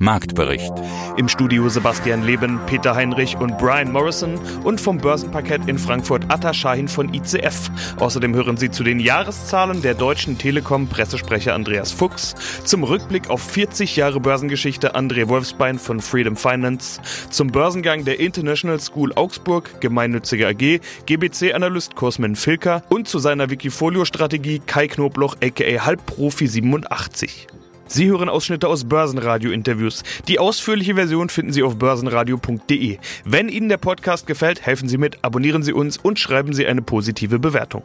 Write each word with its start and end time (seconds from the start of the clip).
Marktbericht. 0.00 0.72
Im 1.18 1.28
Studio 1.28 1.68
Sebastian 1.68 2.24
Leben, 2.24 2.58
Peter 2.64 2.94
Heinrich 2.94 3.36
und 3.36 3.58
Brian 3.58 3.92
Morrison 3.92 4.40
und 4.64 4.80
vom 4.80 4.96
Börsenparkett 4.96 5.68
in 5.68 5.78
Frankfurt 5.78 6.24
Atta 6.28 6.54
Shahin 6.54 6.88
von 6.88 7.12
ICF. 7.12 7.70
Außerdem 7.98 8.34
hören 8.34 8.56
Sie 8.56 8.70
zu 8.70 8.82
den 8.82 8.98
Jahreszahlen 8.98 9.82
der 9.82 9.92
Deutschen 9.92 10.38
Telekom 10.38 10.88
Pressesprecher 10.88 11.54
Andreas 11.54 11.92
Fuchs, 11.92 12.34
zum 12.64 12.82
Rückblick 12.82 13.28
auf 13.28 13.42
40 13.42 13.94
Jahre 13.96 14.20
Börsengeschichte 14.20 14.96
André 14.96 15.28
Wolfsbein 15.28 15.78
von 15.78 16.00
Freedom 16.00 16.34
Finance, 16.34 17.02
zum 17.28 17.48
Börsengang 17.48 18.06
der 18.06 18.20
International 18.20 18.80
School 18.80 19.12
Augsburg, 19.14 19.82
gemeinnützige 19.82 20.48
AG, 20.48 20.80
GBC-Analyst 21.04 21.94
Cosmin 21.94 22.36
Filker 22.36 22.82
und 22.88 23.06
zu 23.06 23.18
seiner 23.18 23.50
Wikifolio-Strategie 23.50 24.62
Kai 24.64 24.88
Knobloch 24.88 25.36
aka 25.42 25.84
Halbprofi 25.84 26.46
87. 26.46 27.48
Sie 27.92 28.06
hören 28.06 28.28
Ausschnitte 28.28 28.68
aus 28.68 28.84
Börsenradio-Interviews. 28.84 30.04
Die 30.28 30.38
ausführliche 30.38 30.94
Version 30.94 31.28
finden 31.28 31.52
Sie 31.52 31.64
auf 31.64 31.76
börsenradio.de. 31.76 32.98
Wenn 33.24 33.48
Ihnen 33.48 33.68
der 33.68 33.78
Podcast 33.78 34.28
gefällt, 34.28 34.64
helfen 34.64 34.88
Sie 34.88 34.96
mit, 34.96 35.18
abonnieren 35.22 35.64
Sie 35.64 35.72
uns 35.72 35.96
und 35.96 36.20
schreiben 36.20 36.52
Sie 36.52 36.64
eine 36.68 36.82
positive 36.82 37.40
Bewertung. 37.40 37.82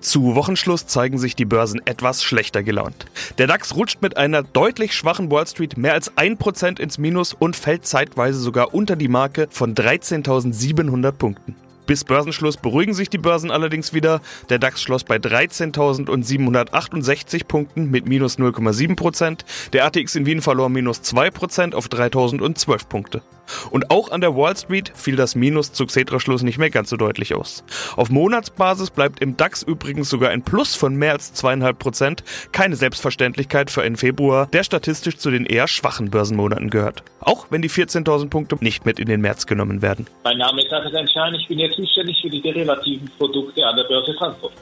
Zu 0.00 0.34
Wochenschluss 0.34 0.86
zeigen 0.86 1.18
sich 1.18 1.36
die 1.36 1.44
Börsen 1.44 1.82
etwas 1.84 2.24
schlechter 2.24 2.62
gelaunt. 2.62 3.04
Der 3.36 3.48
DAX 3.48 3.76
rutscht 3.76 4.00
mit 4.00 4.16
einer 4.16 4.42
deutlich 4.42 4.94
schwachen 4.94 5.30
Wall 5.30 5.46
Street 5.46 5.76
mehr 5.76 5.92
als 5.92 6.16
1% 6.16 6.80
ins 6.80 6.96
Minus 6.96 7.34
und 7.34 7.54
fällt 7.54 7.84
zeitweise 7.84 8.38
sogar 8.38 8.72
unter 8.72 8.96
die 8.96 9.08
Marke 9.08 9.48
von 9.50 9.74
13.700 9.74 11.12
Punkten. 11.12 11.54
Bis 11.88 12.04
Börsenschluss 12.04 12.56
beruhigen 12.58 12.92
sich 12.92 13.08
die 13.08 13.16
Börsen 13.16 13.50
allerdings 13.50 13.94
wieder. 13.94 14.20
Der 14.50 14.58
DAX 14.58 14.82
schloss 14.82 15.04
bei 15.04 15.16
13.768 15.16 17.46
Punkten 17.46 17.90
mit 17.90 18.06
minus 18.06 18.38
0,7% 18.38 19.38
Der 19.72 19.86
ATX 19.86 20.14
in 20.14 20.26
Wien 20.26 20.42
verlor 20.42 20.68
minus 20.68 21.00
2% 21.00 21.74
auf 21.74 21.86
3.012 21.86 22.88
Punkte. 22.88 23.22
Und 23.70 23.90
auch 23.90 24.10
an 24.10 24.20
der 24.20 24.36
Wall 24.36 24.56
Street 24.56 24.92
fiel 24.94 25.16
das 25.16 25.34
Minus 25.34 25.72
zu 25.72 25.86
Xetra-Schluss 25.86 26.42
nicht 26.42 26.58
mehr 26.58 26.70
ganz 26.70 26.90
so 26.90 26.96
deutlich 26.96 27.34
aus. 27.34 27.64
Auf 27.96 28.10
Monatsbasis 28.10 28.90
bleibt 28.90 29.20
im 29.20 29.36
DAX 29.36 29.62
übrigens 29.62 30.08
sogar 30.08 30.30
ein 30.30 30.42
Plus 30.42 30.74
von 30.74 30.96
mehr 30.96 31.12
als 31.12 31.34
2,5% 31.34 32.22
Keine 32.52 32.76
Selbstverständlichkeit 32.76 33.70
für 33.70 33.82
einen 33.82 33.96
Februar, 33.96 34.46
der 34.46 34.64
statistisch 34.64 35.16
zu 35.18 35.30
den 35.30 35.46
eher 35.46 35.68
schwachen 35.68 36.10
Börsenmonaten 36.10 36.70
gehört. 36.70 37.02
Auch 37.20 37.46
wenn 37.50 37.62
die 37.62 37.70
14.000 37.70 38.30
Punkte 38.30 38.56
nicht 38.60 38.86
mit 38.86 38.98
in 38.98 39.06
den 39.06 39.20
März 39.20 39.46
genommen 39.46 39.82
werden. 39.82 40.06
Mein 40.24 40.38
Name 40.38 40.62
ist 40.62 40.70
David 40.70 40.92
Schein, 41.10 41.34
ich 41.34 41.46
bin 41.48 41.58
jetzt 41.58 41.76
zuständig 41.76 42.20
für 42.20 42.30
die 42.30 42.40
derivativen 42.40 43.10
Produkte 43.18 43.64
an 43.64 43.76
der 43.76 43.84
Börse 43.84 44.14
Frankfurt. 44.14 44.52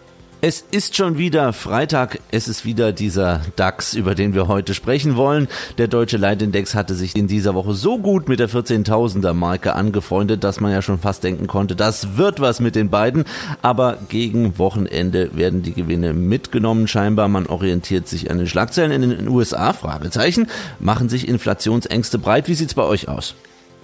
Es 0.49 0.61
ist 0.61 0.95
schon 0.95 1.19
wieder 1.19 1.53
Freitag, 1.53 2.21
es 2.31 2.47
ist 2.47 2.65
wieder 2.65 2.93
dieser 2.93 3.41
DAX, 3.57 3.95
über 3.95 4.15
den 4.15 4.33
wir 4.33 4.47
heute 4.47 4.75
sprechen 4.75 5.17
wollen. 5.17 5.49
Der 5.77 5.89
deutsche 5.89 6.19
Leitindex 6.19 6.77
hatte 6.77 6.95
sich 6.95 7.17
in 7.17 7.27
dieser 7.27 7.57
Woche 7.57 7.75
so 7.75 7.99
gut 7.99 8.29
mit 8.29 8.39
der 8.39 8.49
14.000er 8.49 9.33
Marke 9.33 9.75
angefreundet, 9.75 10.45
dass 10.45 10.61
man 10.61 10.71
ja 10.71 10.83
schon 10.83 11.01
fast 11.01 11.25
denken 11.25 11.49
konnte, 11.49 11.75
das 11.75 12.17
wird 12.17 12.39
was 12.39 12.61
mit 12.61 12.77
den 12.77 12.91
beiden. 12.91 13.25
Aber 13.61 13.99
gegen 14.09 14.57
Wochenende 14.57 15.37
werden 15.37 15.63
die 15.63 15.75
Gewinne 15.75 16.13
mitgenommen 16.13 16.87
scheinbar. 16.87 17.27
Man 17.27 17.49
orientiert 17.49 18.07
sich 18.07 18.31
an 18.31 18.39
den 18.39 18.47
Schlagzeilen 18.47 18.93
in 19.03 19.11
den 19.11 19.29
USA, 19.29 19.73
Fragezeichen. 19.73 20.47
Machen 20.79 21.09
sich 21.09 21.27
Inflationsängste 21.27 22.21
breit? 22.21 22.47
Wie 22.47 22.55
sieht's 22.55 22.75
bei 22.75 22.85
euch 22.85 23.09
aus? 23.09 23.35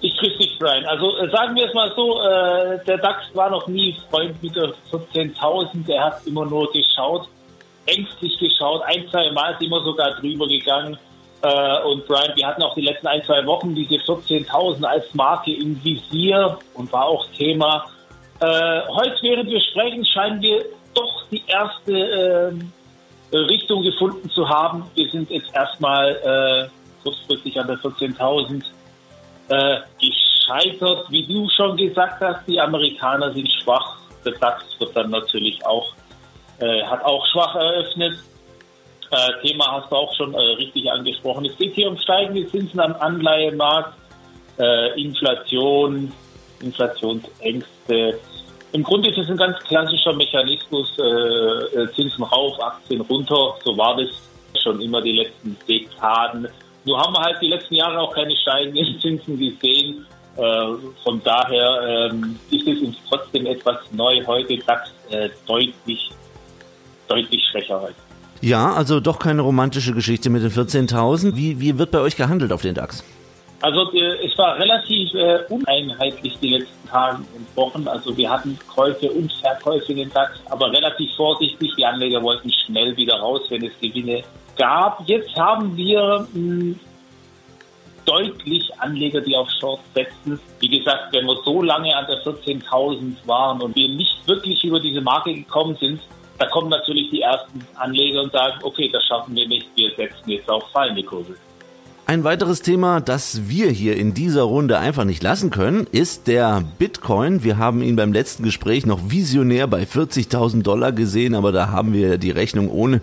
Ich 0.01 0.17
Brian. 0.63 0.87
Also 0.87 1.17
äh, 1.19 1.31
sagen 1.31 1.57
wir 1.57 1.67
es 1.67 1.75
mal 1.75 1.93
so, 1.97 2.23
äh, 2.23 2.85
der 2.85 2.99
DAX 2.99 3.35
war 3.35 3.51
noch 3.51 3.67
nie 3.67 3.97
Freund 4.11 4.41
mit 4.43 4.55
der 4.55 4.73
14.000. 4.91 5.91
Er 5.91 6.05
hat 6.05 6.27
immer 6.27 6.47
nur 6.47 6.71
geschaut, 6.73 7.29
ängstlich 7.87 8.39
geschaut. 8.39 8.83
Ein, 8.85 9.09
zwei 9.11 9.31
Mal 9.33 9.53
ist 9.55 9.63
immer 9.63 9.83
sogar 9.83 10.13
drüber 10.13 10.47
gegangen. 10.47 10.97
Äh, 11.43 11.83
und 11.83 12.07
Brian, 12.07 12.31
wir 12.37 12.47
hatten 12.47 12.63
auch 12.63 12.75
die 12.75 12.83
letzten 12.83 13.09
ein, 13.09 13.23
zwei 13.25 13.45
Wochen 13.45 13.75
diese 13.75 13.97
14.000 13.97 14.85
als 14.85 15.13
Marke 15.15 15.53
im 15.53 15.83
Visier 15.83 16.57
und 16.75 16.93
war 16.93 17.07
auch 17.07 17.27
Thema. 17.37 17.85
Äh, 18.39 18.83
heute, 18.89 19.17
während 19.23 19.51
wir 19.51 19.61
sprechen, 19.61 20.07
scheinen 20.07 20.41
wir 20.41 20.65
doch 20.95 21.25
die 21.31 21.43
erste 21.49 21.93
ähm, 21.93 22.73
Richtung 23.33 23.83
gefunden 23.83 24.31
zu 24.31 24.49
haben. 24.49 24.85
Wir 24.95 25.11
sind 25.11 25.29
jetzt 25.31 25.53
erstmal 25.55 26.69
äh, 26.71 27.03
kurzfristig 27.03 27.59
an 27.59 27.67
der 27.67 27.79
14.000 27.79 28.63
äh, 29.49 29.81
gescheitert. 30.43 31.11
Wie 31.11 31.27
du 31.27 31.49
schon 31.51 31.77
gesagt 31.77 32.21
hast, 32.21 32.47
die 32.47 32.61
Amerikaner 32.61 33.33
sind 33.33 33.49
schwach. 33.63 33.99
Der 34.25 34.33
DAX 34.33 34.65
wird 34.79 34.97
dann 34.97 35.11
natürlich 35.11 35.65
auch, 35.67 35.93
äh, 36.61 36.83
hat 36.85 37.05
auch 37.05 37.27
schwach 37.27 37.55
eröffnet. 37.55 38.19
Äh, 39.11 39.47
Thema 39.47 39.73
hast 39.73 39.91
du 39.91 39.97
auch 39.97 40.15
schon 40.15 40.33
äh, 40.35 40.39
richtig 40.39 40.91
angesprochen. 40.91 41.45
Es 41.45 41.57
geht 41.59 41.75
hier 41.75 41.89
um 41.89 41.99
steigende 41.99 42.47
Zinsen 42.49 42.81
am 42.81 42.95
Anleihemarkt, 42.95 43.95
äh, 44.59 45.01
Inflation, 45.01 46.13
Inflationsängste. 46.61 48.19
Im 48.73 48.83
Grunde 48.83 49.11
ist 49.11 49.19
es 49.19 49.29
ein 49.29 49.37
ganz 49.37 49.59
klassischer 49.65 50.15
Mechanismus, 50.15 50.97
äh, 50.99 51.03
äh, 51.03 51.93
Zinsen 51.93 52.25
rauf, 52.25 52.63
Aktien 52.63 53.03
runter. 53.03 53.57
So 53.65 53.77
war 53.77 53.97
das 53.97 54.09
schon 54.63 54.81
immer 54.81 55.03
die 55.03 55.13
letzten 55.13 55.59
Dekaden. 55.69 56.49
Nur 56.85 56.99
haben 56.99 57.13
wir 57.13 57.21
halt 57.21 57.41
die 57.43 57.49
letzten 57.49 57.75
Jahre 57.75 58.01
auch 58.01 58.15
keine 58.15 58.35
steigenden 58.37 58.99
Zinsen 59.01 59.39
gesehen. 59.39 60.07
Äh, 60.37 60.43
von 61.03 61.21
daher 61.25 62.11
ähm, 62.11 62.39
ist 62.51 62.67
es 62.67 62.81
uns 62.81 62.97
trotzdem 63.09 63.47
etwas 63.47 63.77
neu 63.93 64.25
heute. 64.27 64.59
DAX 64.59 64.91
äh, 65.11 65.29
deutlich, 65.47 66.11
deutlich 67.09 67.43
schwächer 67.51 67.81
heute. 67.81 67.95
Ja, 68.41 68.73
also 68.73 68.99
doch 68.99 69.19
keine 69.19 69.43
romantische 69.43 69.93
Geschichte 69.93 70.31
mit 70.31 70.43
den 70.43 70.51
14.000. 70.51 71.37
Wie, 71.37 71.61
wie 71.61 71.79
wird 71.79 71.91
bei 71.91 72.01
euch 72.01 72.17
gehandelt 72.17 72.53
auf 72.53 72.63
den 72.63 72.75
DAX? 72.75 73.05
Also 73.61 73.93
äh, 73.93 74.27
es 74.27 74.37
war 74.37 74.59
relativ 74.59 75.15
äh, 75.15 75.45
uneinheitlich 75.49 76.37
die 76.41 76.49
letzten 76.49 76.89
Tage 76.89 77.19
und 77.19 77.57
Wochen. 77.57 77.87
Also 77.87 78.17
wir 78.17 78.29
hatten 78.29 78.59
Käufe 78.75 79.09
und 79.11 79.33
Verkäufe 79.35 79.93
in 79.93 79.99
den 79.99 80.11
DAX, 80.13 80.41
aber 80.51 80.73
relativ 80.73 81.15
vorsichtig. 81.15 81.71
Die 81.79 81.85
Anleger 81.85 82.21
wollten 82.23 82.51
schnell 82.67 82.97
wieder 82.97 83.21
raus, 83.21 83.43
wenn 83.51 83.65
es 83.65 83.73
Gewinne 83.81 84.23
gab. 84.57 85.09
Jetzt 85.09 85.37
haben 85.37 85.77
wir 85.77 86.27
mh, 86.33 86.75
deutlich 88.05 88.71
Anleger, 88.81 89.21
die 89.21 89.37
auf 89.37 89.49
Short 89.61 89.81
setzen. 89.95 90.41
Wie 90.61 90.69
gesagt, 90.69 91.13
wenn 91.13 91.27
wir 91.27 91.37
so 91.45 91.63
lange 91.63 91.95
an 91.97 92.07
der 92.07 92.23
14.000 92.25 93.17
waren 93.27 93.61
und 93.61 93.75
wir 93.77 93.89
nicht 93.89 94.27
wirklich 94.27 94.63
über 94.65 94.81
diese 94.81 95.01
Marke 95.01 95.35
gekommen 95.35 95.77
sind, 95.81 96.01
da 96.39 96.47
kommen 96.47 96.71
natürlich 96.71 97.11
die 97.11 97.21
ersten 97.21 97.65
Anleger 97.77 98.23
und 98.23 98.33
sagen, 98.33 98.59
okay, 98.63 98.89
das 98.93 99.05
schaffen 99.05 99.37
wir 99.37 99.47
nicht, 99.47 99.69
wir 99.77 99.91
setzen 99.95 100.31
jetzt 100.31 100.49
auf 100.49 100.69
fallende 100.73 101.03
Kurse. 101.03 101.37
Ein 102.13 102.25
weiteres 102.25 102.61
Thema, 102.61 103.01
das 103.01 103.49
wir 103.49 103.71
hier 103.71 103.97
in 103.97 104.13
dieser 104.13 104.43
Runde 104.43 104.79
einfach 104.79 105.05
nicht 105.05 105.23
lassen 105.23 105.49
können, 105.49 105.87
ist 105.93 106.27
der 106.29 106.63
Bitcoin. 106.79 107.43
Wir 107.43 107.57
haben 107.57 107.81
ihn 107.81 107.97
beim 107.97 108.13
letzten 108.13 108.43
Gespräch 108.43 108.85
noch 108.85 109.01
visionär 109.07 109.67
bei 109.67 109.85
40.000 109.85 110.63
Dollar 110.63 110.93
gesehen, 110.93 111.35
aber 111.35 111.53
da 111.53 111.71
haben 111.71 111.95
wir 111.95 112.19
die 112.19 112.31
Rechnung 112.31 112.71
ohne 112.71 113.01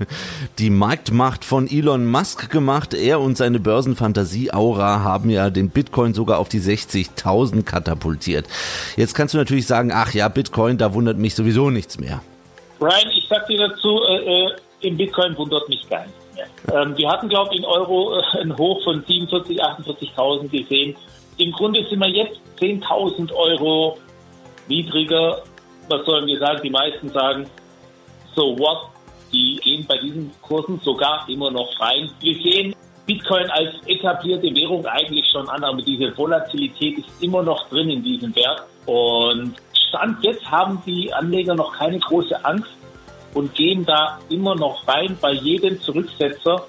die 0.59 0.69
Marktmacht 0.69 1.43
von 1.43 1.67
Elon 1.67 2.05
Musk 2.05 2.51
gemacht. 2.51 2.93
Er 2.93 3.19
und 3.19 3.35
seine 3.35 3.59
Börsenfantasie-Aura 3.59 4.99
haben 4.99 5.31
ja 5.31 5.49
den 5.49 5.71
Bitcoin 5.71 6.13
sogar 6.13 6.37
auf 6.37 6.47
die 6.47 6.61
60.000 6.61 7.63
katapultiert. 7.63 8.45
Jetzt 8.95 9.15
kannst 9.15 9.33
du 9.33 9.39
natürlich 9.39 9.65
sagen, 9.65 9.89
ach 9.91 10.13
ja, 10.13 10.27
Bitcoin, 10.27 10.77
da 10.77 10.93
wundert 10.93 11.17
mich 11.17 11.33
sowieso 11.33 11.71
nichts 11.71 11.99
mehr. 11.99 12.21
Brian, 12.77 13.09
ich 13.17 13.25
sag 13.27 13.47
dir 13.47 13.57
dazu, 13.57 14.01
äh, 14.07 14.45
äh, 14.45 14.49
im 14.81 14.97
Bitcoin 14.97 15.35
wundert 15.35 15.67
mich 15.67 15.89
gar 15.89 16.05
nichts. 16.05 16.18
Ähm, 16.73 16.97
wir 16.97 17.09
hatten, 17.09 17.29
glaube 17.29 17.53
ich, 17.53 17.59
in 17.59 17.65
Euro 17.65 18.19
äh, 18.19 18.39
einen 18.39 18.57
Hoch 18.57 18.83
von 18.83 19.03
47.000, 19.03 19.59
48.000 19.59 20.49
gesehen. 20.49 20.95
Im 21.37 21.51
Grunde 21.51 21.85
sind 21.85 21.99
wir 21.99 22.09
jetzt 22.09 22.39
10.000 22.59 23.33
Euro 23.33 23.97
niedriger. 24.67 25.41
Was 25.87 26.05
sollen 26.05 26.27
wir 26.27 26.37
sagen? 26.39 26.61
Die 26.63 26.69
meisten 26.69 27.09
sagen, 27.09 27.49
so 28.35 28.57
what? 28.59 28.89
Die 29.31 29.59
gehen 29.63 29.85
bei 29.87 29.97
diesen 29.97 30.31
Kursen 30.41 30.79
sogar 30.83 31.27
immer 31.29 31.51
noch 31.51 31.79
rein. 31.79 32.09
Wir 32.19 32.33
sehen 32.35 32.75
Bitcoin 33.05 33.49
als 33.51 33.75
etablierte 33.87 34.53
Währung 34.55 34.85
eigentlich 34.85 35.25
schon 35.31 35.47
an, 35.49 35.63
aber 35.63 35.81
diese 35.81 36.15
Volatilität 36.17 36.99
ist 36.99 37.23
immer 37.23 37.41
noch 37.41 37.67
drin 37.69 37.89
in 37.89 38.03
diesem 38.03 38.35
Wert. 38.35 38.63
Und 38.85 39.55
Stand 39.87 40.23
jetzt 40.23 40.45
haben 40.49 40.81
die 40.85 41.11
Anleger 41.13 41.55
noch 41.55 41.73
keine 41.73 41.99
große 41.99 42.43
Angst 42.45 42.69
und 43.33 43.53
gehen 43.55 43.85
da 43.85 44.19
immer 44.29 44.55
noch 44.55 44.87
rein. 44.87 45.17
Bei 45.21 45.31
jedem 45.31 45.79
Zurücksetzer 45.81 46.65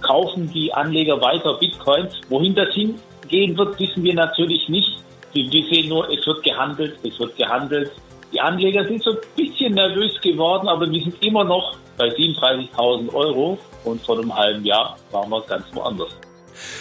kaufen 0.00 0.50
die 0.52 0.72
Anleger 0.72 1.20
weiter 1.20 1.54
Bitcoins. 1.54 2.20
Wohin 2.28 2.54
das 2.54 2.72
hingehen 2.74 3.56
wird, 3.56 3.78
wissen 3.78 4.02
wir 4.02 4.14
natürlich 4.14 4.68
nicht. 4.68 5.02
Wir 5.32 5.50
sehen 5.50 5.88
nur, 5.88 6.08
es 6.10 6.24
wird 6.26 6.42
gehandelt, 6.44 6.98
es 7.02 7.18
wird 7.18 7.36
gehandelt. 7.36 7.90
Die 8.32 8.40
Anleger 8.40 8.84
sind 8.84 9.02
so 9.02 9.10
ein 9.10 9.18
bisschen 9.36 9.74
nervös 9.74 10.20
geworden, 10.20 10.68
aber 10.68 10.90
wir 10.90 11.02
sind 11.02 11.22
immer 11.24 11.44
noch 11.44 11.76
bei 11.96 12.08
37.000 12.08 13.12
Euro 13.14 13.58
und 13.84 14.00
vor 14.02 14.18
einem 14.18 14.34
halben 14.34 14.64
Jahr 14.64 14.96
waren 15.10 15.30
wir 15.30 15.40
ganz 15.42 15.64
woanders. 15.72 16.16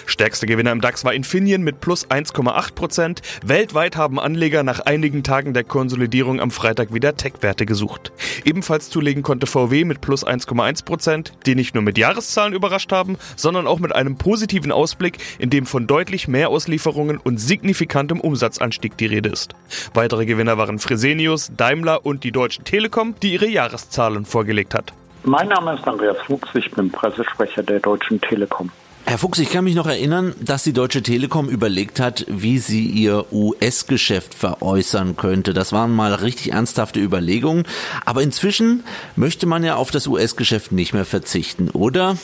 Stärkster 0.05 0.47
Gewinner 0.47 0.71
im 0.71 0.81
DAX 0.81 1.05
war 1.05 1.13
Infineon 1.13 1.63
mit 1.63 1.81
plus 1.81 2.07
1,8 2.09 2.75
Prozent. 2.75 3.21
Weltweit 3.45 3.95
haben 3.95 4.19
Anleger 4.19 4.63
nach 4.63 4.79
einigen 4.81 5.23
Tagen 5.23 5.53
der 5.53 5.63
Konsolidierung 5.63 6.39
am 6.39 6.51
Freitag 6.51 6.93
wieder 6.93 7.15
Tech-Werte 7.15 7.65
gesucht. 7.65 8.11
Ebenfalls 8.45 8.89
zulegen 8.89 9.23
konnte 9.23 9.47
VW 9.47 9.85
mit 9.85 10.01
plus 10.01 10.25
1,1 10.25 10.85
Prozent, 10.85 11.33
die 11.45 11.55
nicht 11.55 11.73
nur 11.73 11.83
mit 11.83 11.97
Jahreszahlen 11.97 12.53
überrascht 12.53 12.91
haben, 12.91 13.17
sondern 13.35 13.67
auch 13.67 13.79
mit 13.79 13.93
einem 13.93 14.17
positiven 14.17 14.71
Ausblick, 14.71 15.17
in 15.39 15.49
dem 15.49 15.65
von 15.65 15.87
deutlich 15.87 16.27
mehr 16.27 16.49
Auslieferungen 16.49 17.17
und 17.17 17.37
signifikantem 17.37 18.19
Umsatzanstieg 18.19 18.97
die 18.97 19.05
Rede 19.05 19.29
ist. 19.29 19.53
Weitere 19.93 20.25
Gewinner 20.25 20.57
waren 20.57 20.79
Fresenius, 20.79 21.51
Daimler 21.55 22.05
und 22.05 22.23
die 22.23 22.31
Deutsche 22.31 22.63
Telekom, 22.63 23.15
die 23.21 23.33
ihre 23.33 23.47
Jahreszahlen 23.47 24.25
vorgelegt 24.25 24.73
hat. 24.73 24.93
Mein 25.25 25.47
Name 25.47 25.75
ist 25.75 25.87
Andreas 25.87 26.17
Fuchs, 26.25 26.49
ich 26.53 26.69
bin 26.71 26.91
Pressesprecher 26.91 27.63
der 27.63 27.79
Deutschen 27.79 28.19
Telekom. 28.19 28.69
Herr 29.05 29.17
Fuchs, 29.17 29.37
ich 29.39 29.51
kann 29.51 29.65
mich 29.65 29.75
noch 29.75 29.85
erinnern, 29.85 30.33
dass 30.39 30.63
die 30.63 30.71
Deutsche 30.71 31.03
Telekom 31.03 31.49
überlegt 31.49 31.99
hat, 31.99 32.25
wie 32.29 32.57
sie 32.57 32.85
ihr 32.85 33.25
US-Geschäft 33.33 34.33
veräußern 34.33 35.17
könnte. 35.17 35.53
Das 35.53 35.73
waren 35.73 35.91
mal 35.91 36.13
richtig 36.13 36.53
ernsthafte 36.53 37.01
Überlegungen. 37.01 37.65
Aber 38.05 38.21
inzwischen 38.21 38.85
möchte 39.17 39.45
man 39.45 39.63
ja 39.65 39.75
auf 39.75 39.91
das 39.91 40.07
US-Geschäft 40.07 40.71
nicht 40.71 40.93
mehr 40.93 41.03
verzichten, 41.03 41.69
oder? 41.69 42.15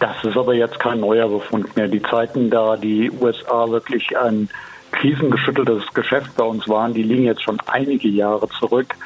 Das 0.00 0.16
ist 0.24 0.36
aber 0.36 0.54
jetzt 0.54 0.80
kein 0.80 0.98
neuer 0.98 1.28
Befund 1.28 1.76
mehr. 1.76 1.86
Die 1.86 2.02
Zeiten, 2.02 2.50
da 2.50 2.76
die 2.76 3.10
USA 3.10 3.70
wirklich 3.70 4.18
ein 4.18 4.48
krisengeschütteltes 4.90 5.84
Geschäft 5.94 6.34
bei 6.36 6.44
uns 6.44 6.68
waren, 6.68 6.92
die 6.92 7.04
liegen 7.04 7.24
jetzt 7.24 7.44
schon 7.44 7.58
einige 7.66 8.08
Jahre 8.08 8.48
zurück. 8.58 8.96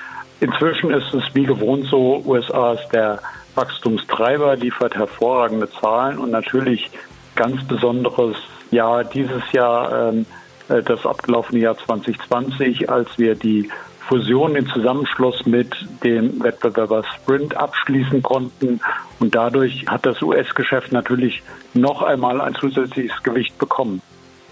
Inzwischen 0.40 0.90
ist 0.90 1.12
es 1.12 1.22
wie 1.34 1.44
gewohnt 1.44 1.86
so, 1.86 2.22
USA 2.24 2.72
ist 2.72 2.88
der 2.92 3.20
Wachstumstreiber, 3.54 4.56
liefert 4.56 4.94
hervorragende 4.94 5.70
Zahlen 5.70 6.18
und 6.18 6.30
natürlich 6.30 6.90
ganz 7.34 7.64
besonderes 7.66 8.36
Jahr 8.70 9.04
dieses 9.04 9.42
Jahr, 9.52 10.10
ähm, 10.10 10.26
äh, 10.68 10.82
das 10.82 11.06
abgelaufene 11.06 11.60
Jahr 11.60 11.76
2020, 11.76 12.90
als 12.90 13.18
wir 13.18 13.34
die 13.34 13.70
Fusion, 14.08 14.54
den 14.54 14.66
Zusammenschluss 14.66 15.46
mit 15.46 15.74
dem 16.02 16.42
Wettbewerber 16.42 17.04
Sprint 17.04 17.56
abschließen 17.56 18.22
konnten. 18.22 18.80
Und 19.18 19.34
dadurch 19.34 19.86
hat 19.86 20.04
das 20.04 20.20
US-Geschäft 20.20 20.92
natürlich 20.92 21.42
noch 21.72 22.02
einmal 22.02 22.40
ein 22.40 22.54
zusätzliches 22.54 23.22
Gewicht 23.22 23.58
bekommen. 23.58 24.02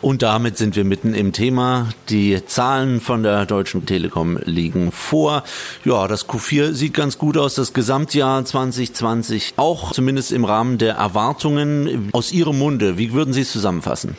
Und 0.02 0.22
damit 0.22 0.58
sind 0.58 0.74
wir 0.74 0.82
mitten 0.82 1.14
im 1.14 1.32
Thema. 1.32 1.86
Die 2.08 2.44
Zahlen 2.44 3.00
von 3.00 3.22
der 3.22 3.46
Deutschen 3.46 3.86
Telekom 3.86 4.36
liegen 4.44 4.90
vor. 4.90 5.44
Ja, 5.84 6.08
das 6.08 6.28
Q4 6.28 6.72
sieht 6.72 6.92
ganz 6.92 7.18
gut 7.18 7.38
aus. 7.38 7.54
Das 7.54 7.72
Gesamtjahr 7.72 8.44
2020 8.44 9.54
auch 9.56 9.92
zumindest 9.92 10.32
im 10.32 10.44
Rahmen 10.44 10.78
der 10.78 10.94
Erwartungen. 10.94 12.10
Aus 12.12 12.32
Ihrem 12.32 12.58
Munde, 12.58 12.98
wie 12.98 13.12
würden 13.12 13.32
Sie 13.32 13.42
es 13.42 13.52
zusammenfassen? 13.52 14.16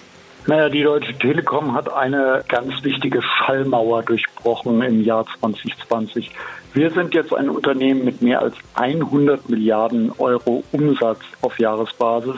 Naja, 0.47 0.69
die 0.69 0.83
Deutsche 0.83 1.17
Telekom 1.19 1.73
hat 1.73 1.91
eine 1.91 2.45
ganz 2.47 2.81
wichtige 2.83 3.21
Schallmauer 3.21 4.03
durchbrochen 4.03 4.81
im 4.81 5.03
Jahr 5.03 5.25
2020. 5.39 6.31
Wir 6.73 6.91
sind 6.91 7.13
jetzt 7.13 7.33
ein 7.33 7.49
Unternehmen 7.49 8.05
mit 8.05 8.21
mehr 8.21 8.41
als 8.41 8.55
100 8.75 9.49
Milliarden 9.49 10.13
Euro 10.17 10.63
Umsatz 10.71 11.19
auf 11.41 11.59
Jahresbasis. 11.59 12.35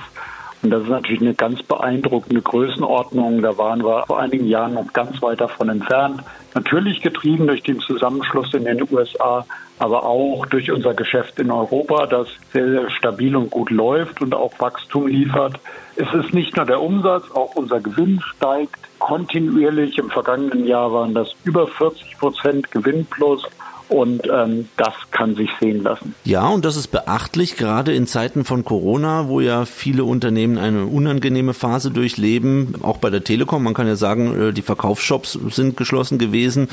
Und 0.65 0.71
das 0.71 0.81
ist 0.81 0.89
natürlich 0.89 1.21
eine 1.21 1.35
ganz 1.35 1.61
beeindruckende 1.61 2.41
Größenordnung. 2.41 3.43
Da 3.43 3.55
waren 3.55 3.85
wir 3.85 4.03
vor 4.07 4.19
einigen 4.19 4.47
Jahren 4.47 4.73
noch 4.73 4.91
ganz 4.93 5.21
weit 5.21 5.39
davon 5.39 5.69
entfernt. 5.69 6.23
Natürlich 6.55 7.01
getrieben 7.01 7.45
durch 7.45 7.61
den 7.61 7.79
Zusammenschluss 7.81 8.51
in 8.55 8.65
den 8.65 8.81
USA, 8.91 9.45
aber 9.77 10.05
auch 10.05 10.47
durch 10.47 10.71
unser 10.71 10.95
Geschäft 10.95 11.37
in 11.37 11.51
Europa, 11.51 12.07
das 12.07 12.29
sehr, 12.51 12.67
sehr 12.67 12.89
stabil 12.89 13.35
und 13.35 13.51
gut 13.51 13.69
läuft 13.69 14.23
und 14.23 14.33
auch 14.33 14.53
Wachstum 14.57 15.05
liefert. 15.05 15.59
Es 15.97 16.11
ist 16.15 16.33
nicht 16.33 16.55
nur 16.55 16.65
der 16.65 16.81
Umsatz, 16.81 17.29
auch 17.29 17.53
unser 17.53 17.79
Gewinn 17.79 18.19
steigt 18.21 18.79
kontinuierlich. 18.97 19.99
Im 19.99 20.09
vergangenen 20.09 20.65
Jahr 20.65 20.91
waren 20.91 21.13
das 21.13 21.35
über 21.43 21.67
40 21.67 22.17
Prozent 22.17 22.71
Gewinn 22.71 23.05
plus. 23.05 23.47
Und 23.87 24.27
ähm, 24.31 24.67
das 24.77 24.93
kann 25.11 25.35
sich 25.35 25.49
sehen 25.59 25.83
lassen. 25.83 26.15
Ja, 26.23 26.47
und 26.47 26.65
das 26.65 26.75
ist 26.75 26.87
beachtlich, 26.87 27.55
gerade 27.55 27.93
in 27.93 28.07
Zeiten 28.07 28.43
von 28.43 28.65
Corona, 28.65 29.27
wo 29.27 29.41
ja 29.41 29.65
viele 29.65 30.03
Unternehmen 30.03 30.57
eine 30.57 30.85
unangenehme 30.85 31.53
Phase 31.53 31.91
durchleben. 31.91 32.75
Auch 32.81 32.97
bei 32.97 33.11
der 33.11 33.23
Telekom, 33.23 33.63
man 33.63 33.75
kann 33.75 33.87
ja 33.87 33.95
sagen, 33.95 34.49
äh, 34.49 34.53
die 34.53 34.63
Verkaufsshops 34.63 35.33
sind 35.33 35.77
geschlossen 35.77 36.17
gewesen. 36.17 36.69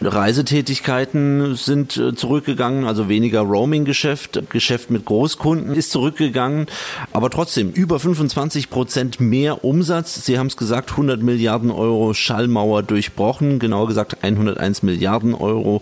Reisetätigkeiten 0.00 1.56
sind 1.56 1.96
äh, 1.96 2.14
zurückgegangen, 2.14 2.86
also 2.86 3.08
weniger 3.08 3.40
Roaming-Geschäft. 3.40 4.42
Geschäft 4.50 4.90
mit 4.90 5.04
Großkunden 5.04 5.74
ist 5.74 5.90
zurückgegangen. 5.90 6.66
Aber 7.12 7.30
trotzdem, 7.30 7.70
über 7.70 7.98
25 7.98 8.70
Prozent 8.70 9.20
mehr 9.20 9.64
Umsatz. 9.64 10.24
Sie 10.24 10.38
haben 10.38 10.46
es 10.46 10.56
gesagt, 10.56 10.92
100 10.92 11.20
Milliarden 11.20 11.70
Euro 11.72 12.14
Schallmauer 12.14 12.82
durchbrochen. 12.84 13.58
Genauer 13.58 13.88
gesagt 13.88 14.22
101 14.22 14.82
Milliarden 14.82 15.34
Euro. 15.34 15.80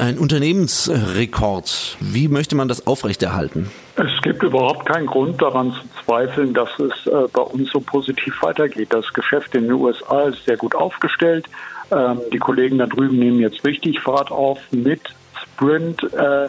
Ein 0.00 0.18
Unternehmensrekord. 0.18 1.98
Wie 2.00 2.28
möchte 2.28 2.56
man 2.56 2.66
das 2.66 2.86
aufrechterhalten? 2.86 3.70
Es 3.96 4.22
gibt 4.22 4.42
überhaupt 4.42 4.86
keinen 4.86 5.06
Grund 5.06 5.42
daran 5.42 5.72
zu 5.72 6.04
zweifeln, 6.04 6.54
dass 6.54 6.70
es 6.78 7.06
äh, 7.06 7.28
bei 7.30 7.42
uns 7.42 7.70
so 7.70 7.80
positiv 7.80 8.42
weitergeht. 8.42 8.88
Das 8.92 9.12
Geschäft 9.12 9.54
in 9.54 9.64
den 9.64 9.72
USA 9.72 10.22
ist 10.22 10.44
sehr 10.46 10.56
gut 10.56 10.74
aufgestellt. 10.74 11.46
Ähm, 11.90 12.20
die 12.32 12.38
Kollegen 12.38 12.78
da 12.78 12.86
drüben 12.86 13.18
nehmen 13.18 13.40
jetzt 13.40 13.64
richtig 13.66 14.00
Fahrt 14.00 14.30
auf 14.30 14.58
mit 14.70 15.02
Sprint 15.42 16.02
äh, 16.14 16.48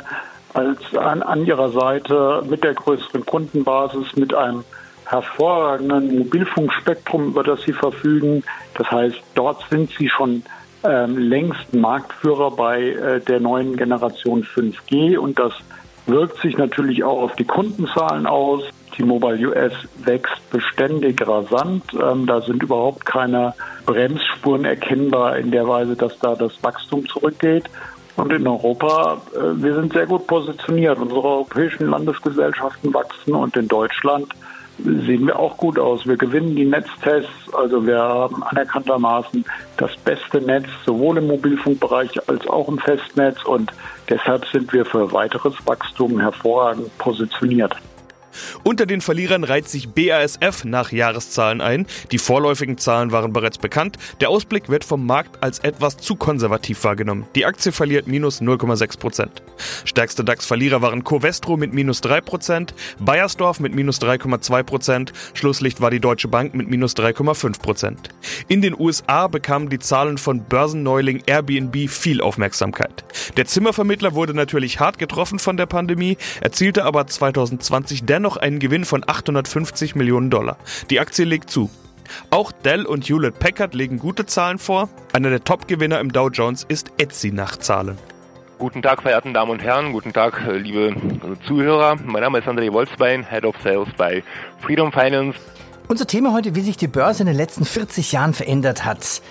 als 0.54 0.96
an, 0.96 1.22
an 1.22 1.46
ihrer 1.46 1.70
Seite, 1.72 2.44
mit 2.50 2.64
der 2.64 2.76
größeren 2.76 3.26
Kundenbasis, 3.26 4.16
mit 4.16 4.34
einem 4.34 4.64
hervorragenden 5.06 6.18
Mobilfunkspektrum, 6.20 7.28
über 7.28 7.44
das 7.44 7.62
sie 7.64 7.74
verfügen. 7.74 8.44
Das 8.76 8.90
heißt, 8.90 9.22
dort 9.36 9.66
sind 9.70 9.92
sie 9.98 10.08
schon 10.08 10.44
ähm, 10.84 11.18
längst 11.18 11.74
Marktführer 11.74 12.52
bei 12.52 12.82
äh, 12.82 13.20
der 13.22 13.40
neuen 13.40 13.78
Generation 13.78 14.44
5G 14.44 15.18
und 15.18 15.40
das 15.40 15.54
wirkt 16.06 16.42
sich 16.42 16.58
natürlich 16.58 17.04
auch 17.04 17.22
auf 17.22 17.36
die 17.36 17.46
Kundenzahlen 17.46 18.28
aus. 18.28 18.64
T-Mobile 18.96 19.50
US 19.50 19.74
wächst 20.04 20.50
beständig 20.52 21.26
rasant. 21.26 21.84
Ähm, 21.94 22.26
da 22.28 22.42
sind 22.42 22.62
überhaupt 22.62 23.06
keine 23.06 23.54
Bremsspuren 23.86 24.66
erkennbar 24.66 25.38
in 25.38 25.52
der 25.52 25.68
Weise, 25.68 25.96
dass 25.96 26.18
da 26.20 26.36
das 26.36 26.52
Wachstum 26.62 27.08
zurückgeht. 27.08 27.70
Und 28.16 28.32
in 28.32 28.48
Europa, 28.48 29.22
äh, 29.34 29.64
wir 29.64 29.74
sind 29.76 29.94
sehr 29.94 30.06
gut 30.06 30.28
positioniert. 30.28 31.00
Unsere 31.00 31.24
europäischen 31.24 31.90
Landesgesellschaften 31.90 32.94
wachsen 32.94 33.34
und 33.34 33.58
in 33.58 33.68
Deutschland 33.68 34.28
sehen 34.80 35.28
wir 35.28 35.38
auch 35.38 35.58
gut 35.58 35.78
aus. 35.78 36.06
Wir 36.06 36.18
gewinnen 36.18 36.56
die 36.56 36.66
Netztests, 36.66 37.54
also 37.54 37.86
wir 37.86 38.00
haben 38.00 38.44
anerkanntermaßen 38.44 39.46
das 39.78 39.96
beste 39.98 40.42
Netz 40.42 40.68
sowohl 40.86 41.18
im 41.18 41.28
Mobilfunkbereich 41.28 42.28
als 42.28 42.48
auch 42.48 42.68
im 42.68 42.80
Festnetz 42.80 43.44
und 43.46 43.72
deshalb 44.10 44.46
sind 44.48 44.74
wir 44.74 44.86
für 44.86 45.12
weiteres 45.12 45.56
Wachstum 45.66 46.20
hervorragend 46.20 46.98
positioniert. 46.98 47.76
Unter 48.64 48.86
den 48.86 49.02
Verlierern 49.02 49.44
reiht 49.44 49.68
sich 49.68 49.90
BASF 49.90 50.64
nach 50.66 50.92
Jahreszahlen 50.92 51.62
ein. 51.62 51.86
Die 52.12 52.18
vorläufigen 52.18 52.78
Zahlen 52.78 53.12
waren 53.12 53.34
bereits 53.34 53.58
bekannt. 53.58 53.98
Der 54.22 54.30
Ausblick 54.30 54.70
wird 54.70 54.84
vom 54.84 55.06
Markt 55.06 55.44
als 55.44 55.60
etwas 55.60 55.98
zu 55.98 56.16
konservativ 56.16 56.84
wahrgenommen. 56.84 57.28
Die 57.36 57.46
Aktie 57.46 57.72
verliert 57.72 58.08
minus 58.08 58.42
0,6 58.42 59.00
Prozent. 59.00 59.44
Stärkste 59.86 60.24
DAX-Verlierer 60.24 60.82
waren 60.82 61.04
Covestro 61.04 61.58
mit 61.58 61.74
minus 61.74 62.02
3 62.02 62.22
Prozent, 62.22 62.74
Bayersdorf 63.00 63.60
mit 63.60 63.76
minus 63.76 64.02
3,2 64.02 64.64
Prozent, 64.64 65.14
Schlusslicht 65.34 65.82
war 65.82 65.92
die 65.92 66.00
Deutsche 66.00 66.28
Bank 66.28 66.54
mit 66.54 66.70
minus 66.70 66.96
3,5 66.96 67.62
Prozent. 67.62 68.10
In 68.48 68.62
den 68.62 68.80
USA 68.80 69.28
bekamen 69.28 69.70
die 69.70 69.80
Zahlen 69.80 70.18
von 70.18 70.44
Börsenneuling 70.44 71.22
Airbnb 71.26 71.90
viel 71.90 72.22
Aufmerksamkeit. 72.22 73.04
Der 73.38 73.46
Zimmervermittler 73.46 74.16
wurde 74.16 74.34
natürlich 74.34 74.80
hart 74.80 74.98
getroffen 74.98 75.40
von 75.40 75.58
der 75.58 75.66
Pandemie, 75.66 76.18
erzielte 76.42 76.86
aber 76.86 77.06
2020 77.08 78.06
dennoch 78.06 78.24
dennoch 78.24 78.38
einen 78.54 78.60
Gewinn 78.60 78.86
von 78.86 79.04
850 79.06 79.96
Millionen 79.96 80.30
Dollar. 80.30 80.58
Die 80.90 81.00
Aktie 81.00 81.26
legt 81.26 81.50
zu. 81.50 81.70
Auch 82.30 82.52
Dell 82.52 82.86
und 82.86 83.08
Hewlett 83.08 83.40
Packard 83.40 83.74
legen 83.74 83.98
gute 83.98 84.26
Zahlen 84.26 84.60
vor. 84.60 84.90
Einer 85.14 85.30
der 85.30 85.44
Top-Gewinner 85.44 86.00
im 86.00 86.12
Dow 86.12 86.30
Jones 86.30 86.66
ist 86.68 86.92
Etsy 86.98 87.32
nach 87.32 87.58
Zahlen. 87.58 87.98
Guten 88.60 88.82
Tag, 88.82 89.02
verehrten 89.02 89.34
Damen 89.34 89.52
und 89.52 89.64
Herren. 89.64 89.92
Guten 89.92 90.14
Tag, 90.14 90.42
äh, 90.48 90.58
liebe 90.58 90.96
Zuhörer. 91.48 91.96
Mein 92.06 92.22
Name 92.22 92.40
ist 92.40 92.48
André 92.48 92.72
Wolfsbein, 92.72 93.28
Head 93.28 93.46
of 93.46 93.56
Sales 93.64 93.90
bei 93.98 94.24
Freedom 94.62 94.92
Finance. 94.92 95.38
Unser 95.88 96.08
Thema 96.08 96.34
heute, 96.34 96.56
wie 96.56 96.62
sich 96.62 96.78
die 96.78 96.88
Börse 96.88 97.24
in 97.24 97.28
den 97.28 97.36
letzten 97.36 97.66
40 97.66 98.12
Jahren 98.12 98.34
verändert 98.34 98.86
hat. 98.86 99.22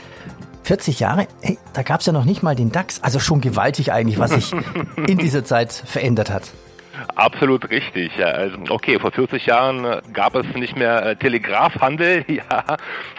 40 0.64 1.00
Jahre? 1.00 1.28
Hey, 1.40 1.58
da 1.72 1.82
gab 1.82 2.00
es 2.00 2.06
ja 2.06 2.12
noch 2.12 2.24
nicht 2.24 2.42
mal 2.42 2.54
den 2.54 2.72
DAX. 2.72 3.02
Also 3.02 3.20
schon 3.20 3.40
gewaltig 3.40 3.92
eigentlich, 3.92 4.18
was 4.18 4.32
sich 4.32 4.52
in 5.06 5.18
dieser 5.18 5.44
Zeit 5.44 5.72
verändert 5.72 6.30
hat. 6.30 6.50
Absolut 7.14 7.70
richtig. 7.70 8.12
Also, 8.24 8.56
okay, 8.68 8.98
vor 8.98 9.12
40 9.12 9.46
Jahren 9.46 9.84
äh, 9.84 10.00
gab 10.12 10.34
es 10.34 10.46
nicht 10.54 10.76
mehr 10.76 11.04
äh, 11.04 11.16
Telegrafhandel, 11.16 12.24
ja, 12.28 12.64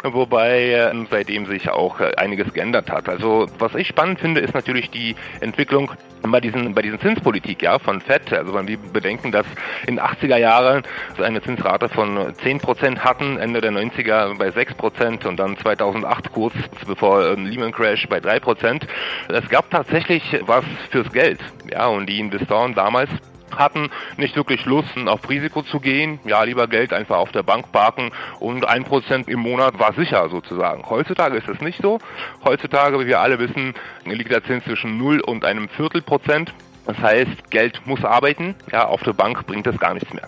wobei 0.04 0.72
äh, 0.72 1.06
seitdem 1.10 1.46
sich 1.46 1.70
auch 1.70 2.00
einiges 2.18 2.54
geändert 2.54 2.92
hat. 2.92 3.10
Also 3.10 3.48
was 3.60 3.76
ich 3.76 3.88
spannend 3.88 4.20
finde, 4.20 4.42
ist 4.42 4.54
natürlich 4.54 4.90
die 4.90 5.16
Entwicklung 5.42 5.92
bei 6.22 6.40
diesen, 6.40 6.74
bei 6.74 6.82
diesen 6.82 7.00
Zinspolitik 7.00 7.62
ja, 7.62 7.80
von 7.80 8.02
FED. 8.02 8.34
Also 8.34 8.54
wenn 8.54 8.68
wir 8.68 8.78
bedenken, 8.78 9.32
dass 9.32 9.46
in 9.88 10.00
80er 10.00 10.38
Jahren 10.38 10.84
eine 11.22 11.42
Zinsrate 11.42 11.90
von 11.90 12.34
10 12.42 12.60
Prozent 12.60 13.04
hatten, 13.04 13.38
Ende 13.38 13.62
der 13.62 13.72
90er 13.72 14.38
bei 14.38 14.52
6 14.52 14.76
Prozent 14.76 15.26
und 15.26 15.38
dann 15.38 15.58
2008 15.58 16.32
kurz 16.32 16.54
bevor 16.88 17.28
ähm, 17.28 17.46
Lehman 17.46 17.72
Crash 17.72 18.08
bei 18.08 18.20
3 18.20 18.40
Prozent. 18.40 18.88
Es 19.28 19.48
gab 19.50 19.70
tatsächlich 19.70 20.24
was 20.46 20.64
fürs 20.92 21.12
Geld. 21.12 21.40
Ja, 21.72 21.88
und 21.88 22.08
die 22.08 22.20
Investoren 22.20 22.74
damals 22.74 23.10
hatten 23.58 23.90
nicht 24.18 24.36
wirklich 24.36 24.66
Lust, 24.66 24.90
auf 25.06 25.30
Risiko 25.30 25.62
zu 25.64 25.80
gehen. 25.80 26.20
Ja, 26.26 26.44
lieber 26.44 26.68
Geld 26.68 26.94
einfach 26.94 27.18
auf 27.18 27.32
der 27.32 27.44
Bank 27.44 27.72
parken 27.72 28.12
und 28.40 28.68
ein 28.68 28.84
Prozent 28.84 29.28
im 29.28 29.40
Monat 29.40 29.80
war 29.80 29.94
sicher 29.94 30.30
sozusagen. 30.30 30.84
Heutzutage 30.90 31.38
ist 31.38 31.48
es 31.48 31.62
nicht 31.62 31.82
so. 31.82 32.00
Heutzutage, 32.44 33.00
wie 33.00 33.08
wir 33.08 33.20
alle 33.20 33.40
wissen, 33.40 33.74
liegt 34.06 34.32
der 34.32 34.44
Zins 34.44 34.64
zwischen 34.64 34.98
0 34.98 35.22
und 35.22 35.46
einem 35.46 35.70
Viertel 35.70 36.02
Prozent. 36.02 36.54
Das 36.86 36.98
heißt, 36.98 37.50
Geld 37.50 37.82
muss 37.86 38.04
arbeiten. 38.04 38.56
Ja, 38.72 38.88
auf 38.88 39.02
der 39.04 39.14
Bank 39.14 39.46
bringt 39.46 39.68
es 39.68 39.80
gar 39.80 39.94
nichts 39.94 40.14
mehr. 40.14 40.28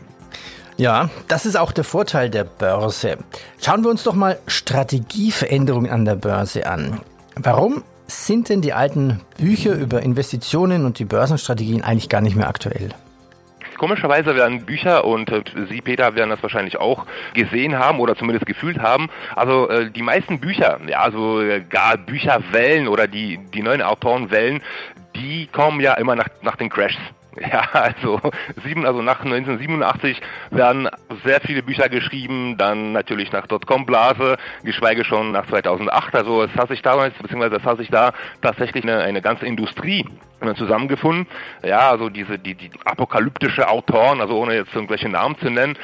Ja, 0.78 1.10
das 1.28 1.46
ist 1.46 1.56
auch 1.56 1.72
der 1.72 1.86
Vorteil 1.86 2.30
der 2.30 2.44
Börse. 2.44 3.18
Schauen 3.62 3.84
wir 3.84 3.90
uns 3.90 4.04
doch 4.04 4.14
mal 4.14 4.38
Strategieveränderungen 4.48 5.90
an 5.90 6.04
der 6.04 6.16
Börse 6.16 6.68
an. 6.68 7.00
Warum 7.36 7.84
sind 8.08 8.50
denn 8.50 8.62
die 8.62 8.74
alten 8.74 9.22
Bücher 9.38 9.74
über 9.74 10.02
Investitionen 10.04 10.86
und 10.86 11.00
die 11.00 11.06
Börsenstrategien 11.06 11.82
eigentlich 11.82 12.10
gar 12.10 12.22
nicht 12.22 12.36
mehr 12.36 12.50
aktuell? 12.50 12.90
Komischerweise 13.78 14.36
werden 14.36 14.66
Bücher 14.66 15.06
und 15.06 15.30
äh, 15.32 15.44
Sie, 15.70 15.82
Peter, 15.82 16.16
werden 16.16 16.30
das 16.30 16.42
wahrscheinlich 16.42 16.78
auch 16.78 17.06
gesehen 17.34 17.78
haben 17.78 18.00
oder 18.00 18.16
zumindest 18.16 18.46
gefühlt 18.46 18.80
haben. 18.80 19.10
Also 19.36 19.70
äh, 19.70 19.92
die 19.92 20.02
meisten 20.02 20.40
Bücher, 20.40 20.80
ja, 20.88 21.02
also 21.02 21.42
äh, 21.42 21.62
gar 21.62 21.98
Bücherwellen 21.98 22.88
oder 22.88 23.08
die, 23.08 23.40
die 23.54 23.62
neuen 23.62 23.82
Autorenwellen, 23.82 24.62
die 25.16 25.48
kommen 25.48 25.80
ja 25.80 25.94
immer 25.94 26.16
nach, 26.16 26.28
nach 26.42 26.56
den 26.56 26.70
Crashs. 26.70 26.98
Ja, 27.52 27.68
also, 27.74 28.20
sieben, 28.64 28.86
also 28.86 29.02
nach 29.02 29.20
1987 29.20 30.22
werden 30.52 30.90
sehr 31.24 31.42
viele 31.42 31.64
Bücher 31.64 31.90
geschrieben, 31.90 32.58
dann 32.58 32.94
natürlich 32.94 33.32
nach 33.32 33.48
Dotcom-Blase, 33.48 34.38
geschweige 34.64 35.04
schon 35.04 35.32
nach 35.32 35.46
2008. 35.48 36.16
Also 36.16 36.44
es 36.44 36.56
hat 36.56 36.70
sich 36.70 36.82
damals, 36.82 37.14
beziehungsweise 37.16 37.58
es 37.58 37.64
hat 37.64 37.78
sich 37.78 37.90
da 37.90 38.14
tatsächlich 38.42 38.84
eine, 38.84 39.00
eine 39.00 39.22
ganze 39.22 39.46
Industrie 39.46 40.06
zusammengefunden. 40.58 41.28
Ja, 41.64 41.90
also 41.90 42.10
diese 42.10 42.38
die, 42.38 42.56
die 42.56 42.72
apokalyptische 42.86 43.68
Autoren, 43.68 44.22
also 44.22 44.38
ohne 44.38 44.56
jetzt 44.56 44.74
irgendwelche 44.76 45.10
Namen 45.10 45.38
zu 45.40 45.50
nennen, 45.50 45.78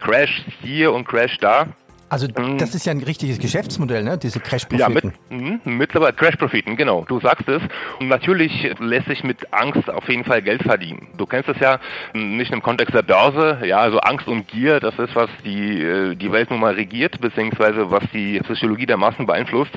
Crash 0.00 0.44
hier 0.60 0.92
und 0.92 1.06
Crash 1.06 1.38
da. 1.38 1.66
Also 2.12 2.26
mhm. 2.26 2.58
das 2.58 2.74
ist 2.74 2.84
ja 2.84 2.92
ein 2.92 3.02
richtiges 3.02 3.38
Geschäftsmodell, 3.38 4.04
ne? 4.04 4.18
diese 4.18 4.38
Crash-Profiten. 4.38 5.14
Ja, 5.30 5.30
mit, 5.30 5.30
mh, 5.30 5.60
mittlerweile 5.64 6.12
Crash-Profiten, 6.12 6.76
genau. 6.76 7.06
Du 7.08 7.18
sagst 7.20 7.48
es. 7.48 7.62
Und 8.00 8.08
natürlich 8.08 8.70
lässt 8.80 9.08
sich 9.08 9.24
mit 9.24 9.50
Angst 9.50 9.88
auf 9.88 10.06
jeden 10.10 10.24
Fall 10.24 10.42
Geld 10.42 10.62
verdienen. 10.62 11.06
Du 11.16 11.24
kennst 11.24 11.48
es 11.48 11.58
ja 11.58 11.80
nicht 12.12 12.52
im 12.52 12.60
Kontext 12.60 12.94
der 12.94 13.00
Börse. 13.00 13.64
Ja, 13.64 13.78
also 13.78 13.98
Angst 14.00 14.28
und 14.28 14.46
Gier, 14.46 14.78
das 14.78 14.98
ist, 14.98 15.16
was 15.16 15.30
die, 15.42 15.80
äh, 15.80 16.14
die 16.14 16.30
Welt 16.30 16.50
nun 16.50 16.60
mal 16.60 16.74
regiert, 16.74 17.18
beziehungsweise 17.18 17.90
was 17.90 18.04
die 18.12 18.40
Psychologie 18.40 18.84
der 18.84 18.98
Massen 18.98 19.24
beeinflusst. 19.24 19.72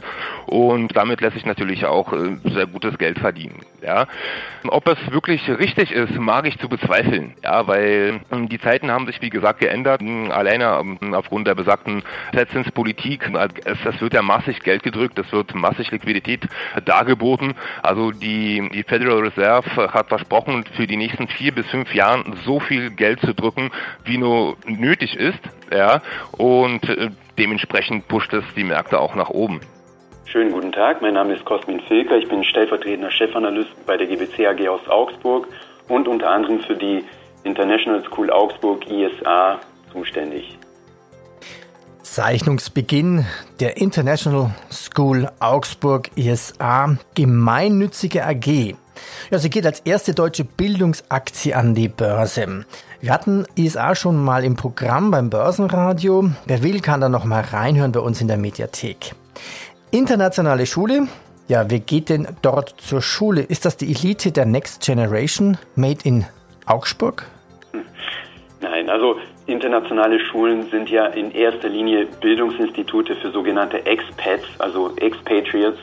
Und 0.45 0.93
damit 0.93 1.21
lässt 1.21 1.35
sich 1.35 1.45
natürlich 1.45 1.85
auch 1.85 2.11
äh, 2.11 2.35
sehr 2.53 2.67
gutes 2.67 2.97
Geld 2.97 3.17
verdienen. 3.17 3.61
Ja. 3.85 4.07
Ob 4.67 4.87
es 4.87 4.97
wirklich 5.11 5.47
richtig 5.47 5.91
ist, 5.91 6.15
mag 6.15 6.47
ich 6.47 6.57
zu 6.57 6.67
bezweifeln. 6.67 7.35
Ja, 7.43 7.67
weil 7.67 8.21
ähm, 8.31 8.49
die 8.49 8.59
Zeiten 8.59 8.89
haben 8.89 9.05
sich, 9.05 9.21
wie 9.21 9.29
gesagt, 9.29 9.59
geändert. 9.59 10.01
Alleine 10.01 10.81
ähm, 10.81 11.13
aufgrund 11.13 11.47
der 11.47 11.55
besagten 11.55 12.03
Zinspolitik. 12.51 13.29
Es, 13.65 14.01
wird 14.01 14.13
ja 14.13 14.21
massig 14.21 14.61
Geld 14.61 14.83
gedrückt, 14.83 15.19
es 15.19 15.31
wird 15.31 15.53
massig 15.53 15.91
Liquidität 15.91 16.47
dargeboten. 16.83 17.53
Also 17.83 18.11
die, 18.11 18.67
die 18.73 18.83
Federal 18.83 19.19
Reserve 19.19 19.93
hat 19.93 20.07
versprochen, 20.07 20.65
für 20.75 20.87
die 20.87 20.97
nächsten 20.97 21.27
vier 21.27 21.53
bis 21.53 21.67
fünf 21.67 21.93
Jahren 21.93 22.35
so 22.43 22.59
viel 22.59 22.89
Geld 22.89 23.21
zu 23.21 23.33
drücken, 23.33 23.71
wie 24.03 24.17
nur 24.17 24.57
nötig 24.65 25.15
ist. 25.15 25.39
Ja, 25.71 26.01
und 26.31 26.87
äh, 26.89 27.09
dementsprechend 27.37 28.07
pusht 28.07 28.33
es 28.33 28.43
die 28.55 28.63
Märkte 28.63 28.99
auch 28.99 29.15
nach 29.15 29.29
oben. 29.29 29.61
Schönen 30.27 30.51
guten 30.51 30.71
Tag, 30.71 31.03
mein 31.03 31.13
Name 31.13 31.35
ist 31.35 31.45
Cosmin 31.45 31.79
Filker, 31.81 32.17
ich 32.17 32.27
bin 32.27 32.43
stellvertretender 32.43 33.11
Chefanalyst 33.11 33.69
bei 33.85 33.95
der 33.95 34.07
GBC 34.07 34.47
AG 34.47 34.67
aus 34.67 34.87
Augsburg 34.89 35.47
und 35.87 36.07
unter 36.07 36.31
anderem 36.31 36.61
für 36.61 36.75
die 36.75 37.03
International 37.43 38.03
School 38.03 38.31
Augsburg 38.31 38.89
ISA 38.89 39.59
zuständig. 39.93 40.57
Zeichnungsbeginn 42.01 43.25
der 43.59 43.77
International 43.77 44.49
School 44.71 45.29
Augsburg 45.39 46.09
ISA 46.15 46.97
Gemeinnützige 47.13 48.25
AG. 48.25 48.75
Ja, 49.29 49.37
sie 49.37 49.49
geht 49.51 49.67
als 49.67 49.81
erste 49.81 50.15
deutsche 50.15 50.43
Bildungsaktie 50.43 51.53
an 51.53 51.75
die 51.75 51.87
Börse. 51.87 52.65
Wir 52.99 53.11
hatten 53.13 53.45
ISA 53.55 53.93
schon 53.93 54.23
mal 54.23 54.43
im 54.43 54.55
Programm 54.55 55.11
beim 55.11 55.29
Börsenradio. 55.29 56.31
Wer 56.45 56.63
will, 56.63 56.81
kann 56.81 57.01
da 57.01 57.09
noch 57.09 57.25
mal 57.25 57.41
reinhören 57.41 57.91
bei 57.91 57.99
uns 57.99 58.21
in 58.21 58.27
der 58.27 58.37
Mediathek. 58.37 59.13
Internationale 59.95 60.65
Schule. 60.65 61.07
Ja, 61.47 61.69
wer 61.69 61.79
geht 61.79 62.09
denn 62.09 62.27
dort 62.41 62.75
zur 62.81 63.01
Schule? 63.01 63.41
Ist 63.41 63.63
das 63.63 63.77
die 63.77 63.85
Elite 63.85 64.33
der 64.33 64.45
Next 64.45 64.83
Generation 64.83 65.57
made 65.75 65.99
in 66.03 66.25
Augsburg? 66.65 67.25
Nein, 68.59 68.89
also 68.89 69.15
Internationale 69.45 70.19
Schulen 70.19 70.69
sind 70.69 70.89
ja 70.89 71.05
in 71.05 71.31
erster 71.31 71.69
Linie 71.69 72.07
Bildungsinstitute 72.19 73.15
für 73.15 73.31
sogenannte 73.31 73.85
Expats, 73.85 74.43
also 74.59 74.93
Expatriates, 74.97 75.79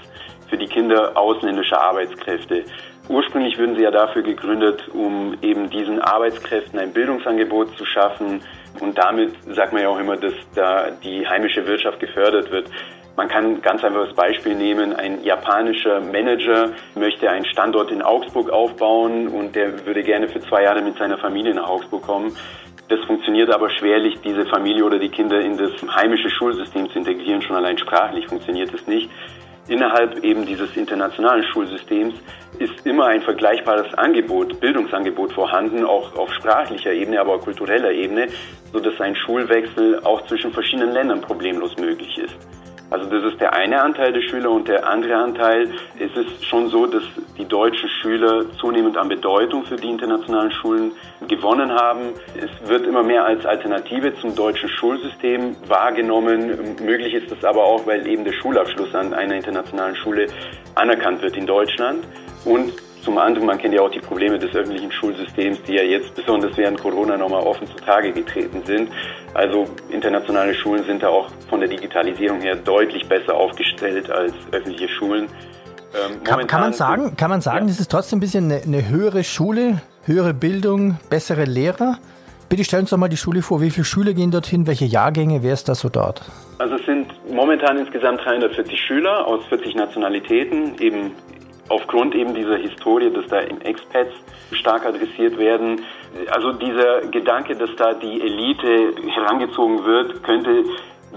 für 0.50 0.58
die 0.58 0.66
Kinder 0.66 1.16
ausländischer 1.16 1.80
Arbeitskräfte. 1.80 2.64
Ursprünglich 3.08 3.58
wurden 3.58 3.76
sie 3.76 3.82
ja 3.82 3.90
dafür 3.90 4.22
gegründet, 4.22 4.88
um 4.92 5.34
eben 5.40 5.70
diesen 5.70 6.02
Arbeitskräften 6.02 6.78
ein 6.78 6.92
Bildungsangebot 6.92 7.78
zu 7.78 7.86
schaffen. 7.86 8.42
Und 8.78 8.98
damit 8.98 9.32
sagt 9.54 9.72
man 9.72 9.80
ja 9.80 9.88
auch 9.88 9.98
immer, 9.98 10.18
dass 10.18 10.34
da 10.54 10.90
die 10.90 11.26
heimische 11.26 11.66
Wirtschaft 11.66 11.98
gefördert 11.98 12.50
wird. 12.50 12.68
Man 13.14 13.28
kann 13.28 13.60
ganz 13.60 13.84
einfach 13.84 14.06
das 14.06 14.14
Beispiel 14.14 14.54
nehmen, 14.54 14.94
ein 14.94 15.22
japanischer 15.22 16.00
Manager 16.00 16.70
möchte 16.94 17.28
einen 17.28 17.44
Standort 17.44 17.90
in 17.90 18.00
Augsburg 18.00 18.48
aufbauen 18.48 19.28
und 19.28 19.54
der 19.54 19.84
würde 19.84 20.02
gerne 20.02 20.28
für 20.28 20.40
zwei 20.40 20.62
Jahre 20.62 20.80
mit 20.80 20.96
seiner 20.96 21.18
Familie 21.18 21.54
nach 21.54 21.68
Augsburg 21.68 22.02
kommen. 22.02 22.34
Das 22.88 23.00
funktioniert 23.06 23.50
aber 23.50 23.70
schwerlich, 23.70 24.20
diese 24.22 24.46
Familie 24.46 24.84
oder 24.84 24.98
die 24.98 25.10
Kinder 25.10 25.40
in 25.40 25.56
das 25.56 25.72
heimische 25.94 26.30
Schulsystem 26.30 26.90
zu 26.90 26.98
integrieren. 26.98 27.42
Schon 27.42 27.56
allein 27.56 27.76
sprachlich 27.78 28.26
funktioniert 28.26 28.72
es 28.72 28.86
nicht. 28.86 29.10
Innerhalb 29.68 30.24
eben 30.24 30.44
dieses 30.44 30.76
internationalen 30.76 31.44
Schulsystems 31.44 32.14
ist 32.58 32.84
immer 32.84 33.06
ein 33.06 33.22
vergleichbares 33.22 33.94
Angebot, 33.94 34.58
Bildungsangebot 34.58 35.32
vorhanden, 35.32 35.84
auch 35.84 36.16
auf 36.16 36.32
sprachlicher 36.34 36.92
Ebene, 36.92 37.20
aber 37.20 37.36
auch 37.36 37.40
kultureller 37.40 37.92
Ebene, 37.92 38.26
sodass 38.72 39.00
ein 39.00 39.14
Schulwechsel 39.14 40.00
auch 40.02 40.26
zwischen 40.26 40.52
verschiedenen 40.52 40.92
Ländern 40.92 41.20
problemlos 41.20 41.76
möglich 41.76 42.18
ist. 42.18 42.36
Also 42.92 43.06
das 43.06 43.32
ist 43.32 43.40
der 43.40 43.54
eine 43.54 43.80
Anteil 43.80 44.12
der 44.12 44.20
Schüler 44.20 44.50
und 44.50 44.68
der 44.68 44.86
andere 44.86 45.16
Anteil, 45.16 45.70
es 45.98 46.14
ist 46.14 46.44
schon 46.44 46.68
so, 46.68 46.86
dass 46.86 47.02
die 47.38 47.46
deutschen 47.46 47.88
Schüler 47.88 48.44
zunehmend 48.60 48.98
an 48.98 49.08
Bedeutung 49.08 49.64
für 49.64 49.76
die 49.76 49.88
internationalen 49.88 50.52
Schulen 50.52 50.92
gewonnen 51.26 51.72
haben. 51.72 52.10
Es 52.36 52.68
wird 52.68 52.86
immer 52.86 53.02
mehr 53.02 53.24
als 53.24 53.46
Alternative 53.46 54.14
zum 54.16 54.34
deutschen 54.34 54.68
Schulsystem 54.68 55.56
wahrgenommen. 55.68 56.76
Möglich 56.84 57.14
ist 57.14 57.30
das 57.30 57.42
aber 57.44 57.64
auch, 57.64 57.86
weil 57.86 58.06
eben 58.06 58.24
der 58.24 58.34
Schulabschluss 58.34 58.94
an 58.94 59.14
einer 59.14 59.36
internationalen 59.36 59.96
Schule 59.96 60.26
anerkannt 60.74 61.22
wird 61.22 61.38
in 61.38 61.46
Deutschland. 61.46 62.04
Und 62.44 62.74
zum 63.02 63.18
anderen, 63.18 63.46
man 63.46 63.58
kennt 63.58 63.74
ja 63.74 63.82
auch 63.82 63.90
die 63.90 64.00
Probleme 64.00 64.38
des 64.38 64.54
öffentlichen 64.54 64.90
Schulsystems, 64.92 65.62
die 65.66 65.74
ja 65.74 65.82
jetzt 65.82 66.14
besonders 66.14 66.56
während 66.56 66.80
Corona 66.80 67.16
nochmal 67.16 67.42
offen 67.42 67.66
zutage 67.66 68.12
getreten 68.12 68.62
sind. 68.64 68.90
Also 69.34 69.66
internationale 69.90 70.54
Schulen 70.54 70.84
sind 70.84 71.02
da 71.02 71.08
auch 71.08 71.28
von 71.48 71.60
der 71.60 71.68
Digitalisierung 71.68 72.40
her 72.40 72.56
deutlich 72.56 73.08
besser 73.08 73.34
aufgestellt 73.34 74.10
als 74.10 74.32
öffentliche 74.52 74.88
Schulen. 74.88 75.26
Ähm, 75.94 76.22
kann, 76.24 76.46
kann, 76.46 76.60
man 76.60 76.72
sagen, 76.72 77.16
kann 77.16 77.30
man 77.30 77.40
sagen, 77.40 77.66
ja. 77.66 77.72
das 77.72 77.80
ist 77.80 77.90
trotzdem 77.90 78.18
ein 78.18 78.20
bisschen 78.20 78.44
eine, 78.44 78.62
eine 78.62 78.88
höhere 78.88 79.24
Schule, 79.24 79.82
höhere 80.04 80.32
Bildung, 80.32 80.98
bessere 81.10 81.44
Lehrer? 81.44 81.98
Bitte 82.48 82.64
stellen 82.64 82.84
Sie 82.84 82.90
doch 82.90 82.98
mal 82.98 83.08
die 83.08 83.16
Schule 83.16 83.40
vor. 83.40 83.62
Wie 83.62 83.70
viele 83.70 83.86
Schüler 83.86 84.12
gehen 84.12 84.30
dorthin? 84.30 84.66
Welche 84.66 84.84
Jahrgänge? 84.84 85.42
Wer 85.42 85.54
ist 85.54 85.68
da 85.68 85.74
so 85.74 85.88
dort? 85.88 86.22
Also 86.58 86.74
es 86.76 86.84
sind 86.84 87.06
momentan 87.32 87.78
insgesamt 87.78 88.22
340 88.24 88.78
Schüler 88.78 89.26
aus 89.26 89.44
40 89.46 89.74
Nationalitäten, 89.74 90.78
eben 90.78 91.12
aufgrund 91.72 92.14
eben 92.14 92.34
dieser 92.34 92.56
Historie, 92.56 93.10
dass 93.10 93.26
da 93.28 93.40
Expats 93.40 94.12
stark 94.52 94.84
adressiert 94.84 95.38
werden. 95.38 95.80
Also 96.30 96.52
dieser 96.52 97.00
Gedanke, 97.08 97.56
dass 97.56 97.74
da 97.76 97.94
die 97.94 98.20
Elite 98.20 98.94
herangezogen 99.08 99.84
wird, 99.84 100.22
könnte 100.22 100.64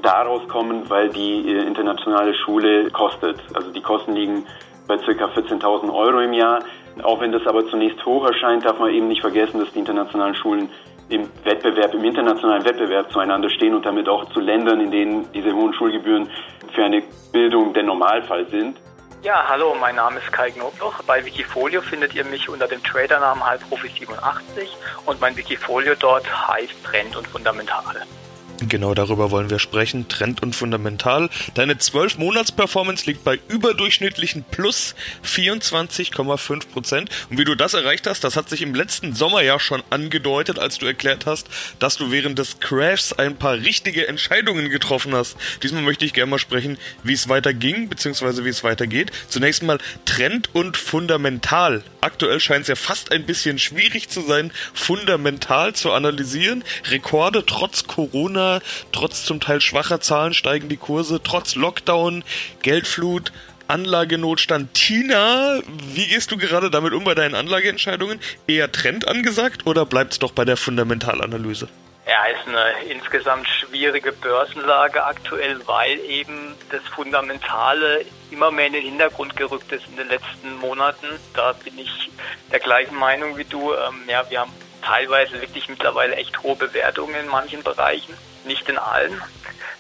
daraus 0.02 0.48
kommen, 0.48 0.90
weil 0.90 1.10
die 1.10 1.52
äh, 1.52 1.66
internationale 1.66 2.34
Schule 2.34 2.90
kostet. 2.92 3.38
Also 3.54 3.72
die 3.72 3.82
Kosten 3.82 4.14
liegen 4.14 4.46
bei 4.88 4.98
ca. 4.98 5.04
14.000 5.04 5.94
Euro 5.94 6.20
im 6.20 6.34
Jahr. 6.34 6.60
Auch 7.04 7.20
wenn 7.20 7.34
das 7.34 7.46
aber 7.46 7.68
zunächst 7.68 8.06
hoch 8.06 8.26
erscheint, 8.26 8.64
darf 8.66 8.80
man 8.80 8.92
eben 8.92 9.10
nicht 9.10 9.22
vergessen, 9.22 9.60
dass 9.60 9.72
die 9.74 9.80
internationalen 9.80 10.36
Schulen 10.36 10.70
im 11.10 11.30
Wettbewerb, 11.44 11.94
im 11.94 12.04
internationalen 12.04 12.64
Wettbewerb 12.64 13.12
zueinander 13.12 13.50
stehen 13.50 13.76
und 13.76 13.86
damit 13.86 14.08
auch 14.08 14.26
zu 14.32 14.40
Ländern, 14.40 14.80
in 14.80 14.92
denen 14.92 15.32
diese 15.34 15.54
hohen 15.54 15.74
Schulgebühren 15.74 16.30
für 16.74 16.84
eine 16.84 17.04
Bildung 17.32 17.74
der 17.74 17.84
Normalfall 17.84 18.48
sind. 18.48 18.80
Ja, 19.26 19.44
hallo, 19.50 19.74
mein 19.74 19.96
Name 19.96 20.20
ist 20.20 20.32
Kai 20.32 20.52
Knobloch. 20.52 21.02
Bei 21.08 21.26
Wikifolio 21.26 21.82
findet 21.82 22.14
ihr 22.14 22.24
mich 22.26 22.48
unter 22.48 22.68
dem 22.68 22.84
Tradernamen 22.84 23.44
Halbprofi87 23.44 24.68
und 25.08 25.20
mein 25.20 25.36
Wikifolio 25.36 25.96
dort 25.96 26.48
heißt 26.48 26.84
Trend 26.84 27.16
und 27.16 27.28
Fundamental. 27.28 28.06
Genau 28.62 28.94
darüber 28.94 29.32
wollen 29.32 29.50
wir 29.50 29.60
sprechen. 29.60 30.08
Trend 30.08 30.42
und 30.42 30.56
fundamental. 30.56 31.30
Deine 31.56 31.74
12-Monats-Performance 31.74 33.06
liegt 33.06 33.26
bei 33.26 33.38
überdurchschnittlichen 33.50 34.46
plus 34.50 34.96
24,5 35.26 36.68
Prozent. 36.70 37.10
Und 37.30 37.38
wie 37.38 37.44
du 37.44 37.56
das 37.56 37.74
erreicht 37.74 38.08
hast, 38.08 38.24
das 38.24 38.38
hat 38.38 38.50
sich 38.50 38.62
im 38.62 38.74
letzten 38.74 39.14
Sommer 39.14 39.42
ja 39.42 39.60
schon 39.60 39.84
angedeutet, 39.90 40.58
als 40.58 40.78
du 40.78 40.86
erklärt 40.86 41.26
hast, 41.26 41.48
dass 41.80 41.98
du 41.98 42.12
während 42.12 42.40
des 42.40 42.62
Crashs 42.62 43.12
ein 43.12 43.36
paar 43.36 43.56
richtige 43.56 44.08
Entscheidungen 44.08 44.70
getroffen 44.70 45.14
hast. 45.14 45.36
Diesmal 45.62 45.82
möchte 45.82 46.06
ich 46.06 46.14
gerne 46.14 46.32
mal 46.32 46.40
sprechen, 46.40 46.78
wie 47.04 47.14
es 47.14 47.28
weiterging, 47.28 47.90
beziehungsweise 47.90 48.46
wie 48.46 48.50
es 48.50 48.64
weitergeht. 48.64 49.12
Zunächst 49.28 49.64
mal 49.64 49.80
Trend 50.06 50.56
und 50.56 50.78
fundamental. 50.78 51.84
Aktuell 52.00 52.40
scheint 52.40 52.62
es 52.64 52.68
ja 52.70 52.76
fast 52.76 53.12
ein 53.12 53.26
bisschen 53.26 53.60
schwierig 53.60 54.10
zu 54.10 54.22
sein, 54.22 54.52
fundamental 54.74 55.74
zu 55.74 55.92
analysieren. 55.92 56.64
Rekorde 56.90 57.46
trotz 57.46 57.88
Corona 57.88 58.55
trotz 58.92 59.26
zum 59.26 59.40
Teil 59.40 59.62
schwacher 59.62 60.02
Zahlen 60.02 60.34
steigen 60.34 60.70
die 60.70 60.78
Kurse, 60.78 61.22
trotz 61.24 61.56
Lockdown, 61.56 62.24
Geldflut, 62.62 63.32
Anlagenotstand. 63.68 64.74
Tina, 64.74 65.60
wie 65.68 66.08
gehst 66.08 66.32
du 66.32 66.38
gerade 66.38 66.70
damit 66.70 66.94
um 66.94 67.04
bei 67.04 67.16
deinen 67.16 67.36
Anlageentscheidungen? 67.36 68.20
Eher 68.48 68.72
Trend 68.72 69.08
angesagt 69.08 69.66
oder 69.66 69.86
bleibt 69.86 70.14
es 70.14 70.20
doch 70.20 70.32
bei 70.32 70.46
der 70.46 70.58
Fundamentalanalyse? 70.58 71.68
Ja, 72.08 72.26
ist 72.26 72.48
eine 72.48 72.84
insgesamt 72.88 73.48
schwierige 73.48 74.12
Börsenlage 74.12 75.04
aktuell, 75.04 75.60
weil 75.66 76.00
eben 76.02 76.54
das 76.70 76.84
Fundamentale 76.94 78.06
immer 78.30 78.52
mehr 78.52 78.68
in 78.68 78.74
den 78.74 78.84
Hintergrund 78.84 79.36
gerückt 79.36 79.72
ist 79.72 79.88
in 79.88 79.98
den 79.98 80.10
letzten 80.10 80.56
Monaten. 80.58 81.08
Da 81.34 81.54
bin 81.54 81.80
ich 81.80 82.12
der 82.52 82.60
gleichen 82.60 82.96
Meinung 82.96 83.38
wie 83.38 83.44
du. 83.44 83.74
Ähm, 83.74 84.04
ja, 84.08 84.30
wir 84.30 84.42
haben 84.42 84.54
teilweise 84.84 85.42
wirklich 85.42 85.68
mittlerweile 85.68 86.16
echt 86.16 86.44
hohe 86.44 86.56
Bewertungen 86.56 87.16
in 87.16 87.28
manchen 87.28 87.64
Bereichen, 87.64 88.14
nicht 88.46 88.68
in 88.70 88.78
allen 88.78 89.22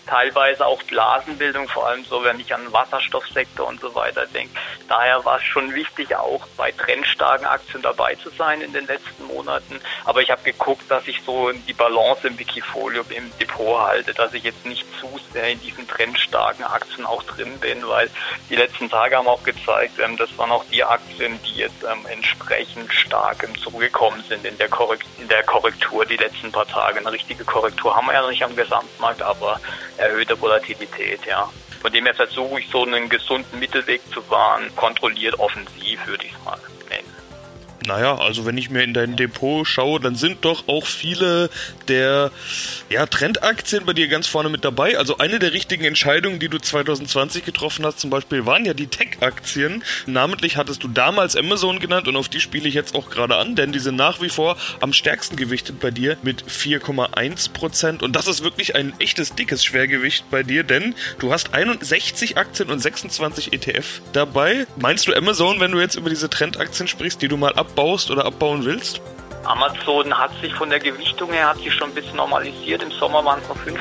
teilweise 0.05 0.65
auch 0.65 0.81
Blasenbildung, 0.83 1.67
vor 1.67 1.87
allem 1.87 2.05
so, 2.05 2.23
wenn 2.23 2.39
ich 2.39 2.53
an 2.53 2.63
den 2.63 2.73
Wasserstoffsektor 2.73 3.67
und 3.67 3.79
so 3.81 3.93
weiter 3.95 4.25
denke. 4.27 4.53
Daher 4.87 5.23
war 5.25 5.37
es 5.37 5.43
schon 5.43 5.73
wichtig, 5.73 6.15
auch 6.15 6.45
bei 6.57 6.71
trendstarken 6.71 7.45
Aktien 7.45 7.81
dabei 7.81 8.15
zu 8.15 8.29
sein 8.29 8.61
in 8.61 8.73
den 8.73 8.87
letzten 8.87 9.25
Monaten. 9.25 9.79
Aber 10.05 10.21
ich 10.21 10.29
habe 10.29 10.43
geguckt, 10.43 10.89
dass 10.89 11.07
ich 11.07 11.21
so 11.23 11.51
die 11.51 11.73
Balance 11.73 12.27
im 12.27 12.37
Wikifolio 12.37 13.03
im 13.09 13.31
Depot 13.39 13.79
halte, 13.79 14.13
dass 14.13 14.33
ich 14.33 14.43
jetzt 14.43 14.65
nicht 14.65 14.85
zu 14.99 15.19
sehr 15.33 15.51
in 15.51 15.59
diesen 15.61 15.87
trendstarken 15.87 16.63
Aktien 16.63 17.05
auch 17.05 17.23
drin 17.23 17.59
bin, 17.59 17.87
weil 17.87 18.09
die 18.49 18.55
letzten 18.55 18.89
Tage 18.89 19.17
haben 19.17 19.27
auch 19.27 19.43
gezeigt, 19.43 19.99
ähm, 19.99 20.17
das 20.17 20.35
waren 20.37 20.51
auch 20.51 20.63
die 20.71 20.83
Aktien, 20.83 21.39
die 21.43 21.55
jetzt 21.55 21.83
ähm, 21.83 22.05
entsprechend 22.09 22.91
stark 22.93 23.45
zurückgekommen 23.61 24.23
sind 24.27 24.45
in 24.45 24.57
der, 24.57 24.69
in 25.19 25.27
der 25.27 25.43
Korrektur 25.43 26.05
die 26.05 26.17
letzten 26.17 26.51
paar 26.51 26.67
Tage. 26.67 26.99
Eine 26.99 27.11
richtige 27.11 27.43
Korrektur 27.43 27.95
haben 27.95 28.07
wir 28.07 28.13
ja 28.13 28.27
nicht 28.29 28.43
am 28.43 28.55
Gesamtmarkt, 28.55 29.21
aber 29.21 29.59
erhöhte 29.97 30.39
Volatilität, 30.39 31.25
ja. 31.25 31.49
Von 31.81 31.91
dem 31.91 32.05
her 32.05 32.15
versuche 32.15 32.59
ich 32.59 32.69
so 32.69 32.83
einen 32.83 33.09
gesunden 33.09 33.59
Mittelweg 33.59 34.01
zu 34.11 34.27
wahren, 34.29 34.75
kontrolliert 34.75 35.37
offensiv, 35.39 36.05
würde 36.07 36.25
ich 36.25 36.33
nennen. 36.43 36.74
Naja, 37.87 38.17
also 38.17 38.45
wenn 38.45 38.57
ich 38.57 38.69
mir 38.69 38.83
in 38.83 38.93
dein 38.93 39.15
Depot 39.15 39.67
schaue, 39.67 39.99
dann 39.99 40.15
sind 40.15 40.43
doch 40.43 40.67
auch 40.67 40.85
viele 40.85 41.49
der 41.87 42.31
ja, 42.89 43.05
Trendaktien 43.05 43.85
bei 43.85 43.93
dir 43.93 44.07
ganz 44.07 44.27
vorne 44.27 44.49
mit 44.49 44.65
dabei. 44.65 44.97
Also 44.97 45.17
eine 45.17 45.39
der 45.39 45.53
richtigen 45.53 45.83
Entscheidungen, 45.83 46.39
die 46.39 46.49
du 46.49 46.57
2020 46.57 47.45
getroffen 47.45 47.85
hast, 47.85 47.99
zum 47.99 48.09
Beispiel, 48.09 48.45
waren 48.45 48.65
ja 48.65 48.73
die 48.73 48.87
Tech-Aktien. 48.87 49.83
Namentlich 50.07 50.57
hattest 50.57 50.83
du 50.83 50.87
damals 50.87 51.35
Amazon 51.35 51.79
genannt 51.79 52.07
und 52.07 52.15
auf 52.15 52.29
die 52.29 52.39
spiele 52.39 52.67
ich 52.67 52.73
jetzt 52.73 52.95
auch 52.95 53.09
gerade 53.09 53.37
an, 53.37 53.55
denn 53.55 53.71
die 53.71 53.79
sind 53.79 53.95
nach 53.95 54.21
wie 54.21 54.29
vor 54.29 54.57
am 54.81 54.93
stärksten 54.93 55.35
gewichtet 55.35 55.79
bei 55.79 55.91
dir 55.91 56.17
mit 56.23 56.43
4,1 56.43 57.51
Prozent. 57.51 58.01
Und 58.01 58.15
das 58.15 58.27
ist 58.27 58.43
wirklich 58.43 58.75
ein 58.75 58.93
echtes 58.99 59.35
dickes 59.35 59.63
Schwergewicht 59.63 60.29
bei 60.31 60.43
dir, 60.43 60.63
denn 60.63 60.95
du 61.19 61.31
hast 61.31 61.53
61 61.53 62.37
Aktien 62.37 62.69
und 62.69 62.79
26 62.79 63.53
ETF 63.53 64.01
dabei. 64.13 64.65
Meinst 64.77 65.07
du 65.07 65.13
Amazon, 65.13 65.59
wenn 65.59 65.71
du 65.71 65.79
jetzt 65.79 65.95
über 65.95 66.09
diese 66.09 66.29
Trendaktien 66.29 66.87
sprichst, 66.87 67.21
die 67.21 67.27
du 67.27 67.37
mal 67.37 67.53
ab 67.53 67.74
abbaust 67.75 68.09
oder 68.09 68.25
abbauen 68.25 68.63
willst? 68.63 69.01
Amazon 69.43 70.17
hat 70.17 70.31
sich 70.41 70.55
von 70.55 70.69
der 70.69 70.79
Gewichtung 70.79 71.31
her 71.31 71.49
hat 71.49 71.57
sich 71.57 71.71
schon 71.73 71.89
ein 71.89 71.93
bisschen 71.93 72.15
normalisiert. 72.15 72.81
Im 72.81 72.89
Sommer 72.91 73.23
waren 73.23 73.39
es 73.41 73.49
noch 73.49 73.57
5%. 73.57 73.75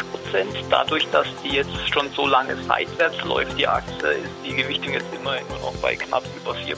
Dadurch, 0.68 1.07
dass 1.11 1.26
die 1.42 1.54
jetzt 1.54 1.70
schon 1.90 2.11
so 2.11 2.26
lange 2.26 2.54
seitwärts 2.64 3.22
läuft, 3.24 3.57
die 3.57 3.66
Aktie, 3.66 4.09
ist 4.09 4.30
die 4.44 4.54
Gewichtung 4.54 4.92
jetzt 4.92 5.07
immer 5.14 5.37
nur 5.48 5.59
noch 5.61 5.80
bei 5.80 5.94
knapp 5.94 6.24
über 6.37 6.52
4%. 6.52 6.76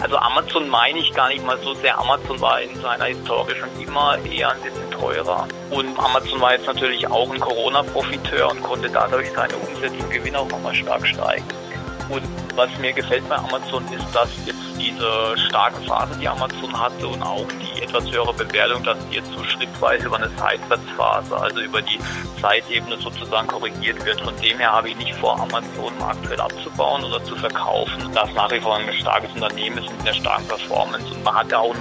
Also 0.00 0.16
Amazon 0.18 0.68
meine 0.68 0.98
ich 0.98 1.12
gar 1.14 1.28
nicht 1.28 1.44
mal 1.44 1.58
so 1.64 1.74
sehr. 1.74 1.98
Amazon 1.98 2.40
war 2.40 2.60
in 2.60 2.80
seiner 2.80 3.06
Historie 3.06 3.54
schon 3.56 3.82
immer 3.82 4.18
eher 4.30 4.50
ein 4.50 4.60
bisschen 4.60 4.90
teurer. 4.90 5.48
Und 5.70 5.98
Amazon 5.98 6.40
war 6.40 6.52
jetzt 6.52 6.66
natürlich 6.66 7.06
auch 7.08 7.32
ein 7.32 7.40
Corona-Profiteur 7.40 8.50
und 8.50 8.62
konnte 8.62 8.90
dadurch 8.90 9.32
seine 9.34 9.56
Umsätze 9.56 9.96
und 9.96 10.10
Gewinne 10.10 10.38
auch 10.38 10.48
nochmal 10.48 10.74
stark 10.74 11.04
steigen. 11.06 11.63
Und 12.08 12.22
was 12.54 12.68
mir 12.78 12.92
gefällt 12.92 13.28
bei 13.28 13.36
Amazon 13.36 13.84
ist, 13.92 14.06
dass 14.14 14.28
jetzt 14.46 14.60
diese 14.78 15.38
starke 15.48 15.80
Phase, 15.82 16.16
die 16.20 16.28
Amazon 16.28 16.78
hatte 16.78 17.08
und 17.08 17.22
auch 17.22 17.46
die 17.60 17.82
etwas 17.82 18.10
höhere 18.10 18.32
Bewertung, 18.34 18.82
dass 18.84 18.98
die 19.08 19.16
jetzt 19.16 19.32
so 19.32 19.42
schrittweise 19.44 20.06
über 20.06 20.16
eine 20.16 20.28
Seitwärtsphase, 20.36 21.36
also 21.36 21.60
über 21.60 21.80
die 21.82 21.98
Zeitebene 22.40 22.96
sozusagen 22.98 23.46
korrigiert 23.46 24.04
wird. 24.04 24.20
Von 24.20 24.36
dem 24.40 24.58
her 24.58 24.72
habe 24.72 24.90
ich 24.90 24.96
nicht 24.96 25.14
vor, 25.14 25.40
Amazon 25.40 25.92
aktuell 26.00 26.40
abzubauen 26.40 27.04
oder 27.04 27.22
zu 27.24 27.34
verkaufen. 27.36 28.10
Das 28.14 28.32
nach 28.34 28.50
wie 28.50 28.60
vor 28.60 28.76
ein 28.76 28.92
starkes 29.00 29.32
Unternehmen 29.32 29.78
ist 29.78 29.90
mit 29.90 30.00
einer 30.02 30.14
starken 30.14 30.46
Performance 30.48 31.06
und 31.12 31.24
man 31.24 31.34
hat 31.34 31.50
ja 31.50 31.58
auch 31.58 31.74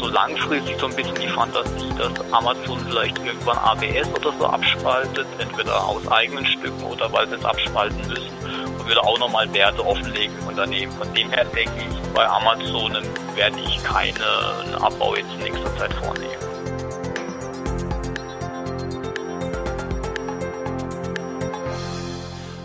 so 0.00 0.08
langfristig 0.08 0.76
so 0.80 0.86
ein 0.86 0.96
bisschen 0.96 1.14
die 1.16 1.28
Fantasie, 1.28 1.92
dass 1.98 2.32
Amazon 2.32 2.80
vielleicht 2.88 3.18
irgendwann 3.18 3.58
ABS 3.58 4.08
oder 4.16 4.32
so 4.38 4.46
abspaltet, 4.46 5.26
entweder 5.38 5.84
aus 5.84 6.06
eigenen 6.10 6.46
Stücken 6.46 6.82
oder 6.84 7.12
weil 7.12 7.28
sie 7.28 7.34
es 7.34 7.44
abspalten 7.44 8.00
müssen 8.08 8.30
würde 8.90 9.04
auch 9.04 9.18
nochmal 9.20 9.52
Werte 9.54 9.86
offenlegen 9.86 10.36
im 10.40 10.48
Unternehmen. 10.48 10.92
Von 10.92 11.14
dem 11.14 11.30
her 11.30 11.44
denke 11.44 11.72
ich, 11.78 12.08
bei 12.12 12.26
Amazon 12.26 12.92
werde 13.36 13.56
ich 13.60 13.82
keinen 13.84 14.16
Abbau 14.80 15.14
jetzt 15.14 15.32
in 15.34 15.44
nächster 15.44 15.76
Zeit 15.76 15.94
vornehmen. 15.94 16.34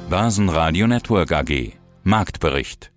Basen 0.10 0.50
Radio 0.50 0.88
Network 0.88 1.32
AG 1.32 1.74
Marktbericht 2.04 2.92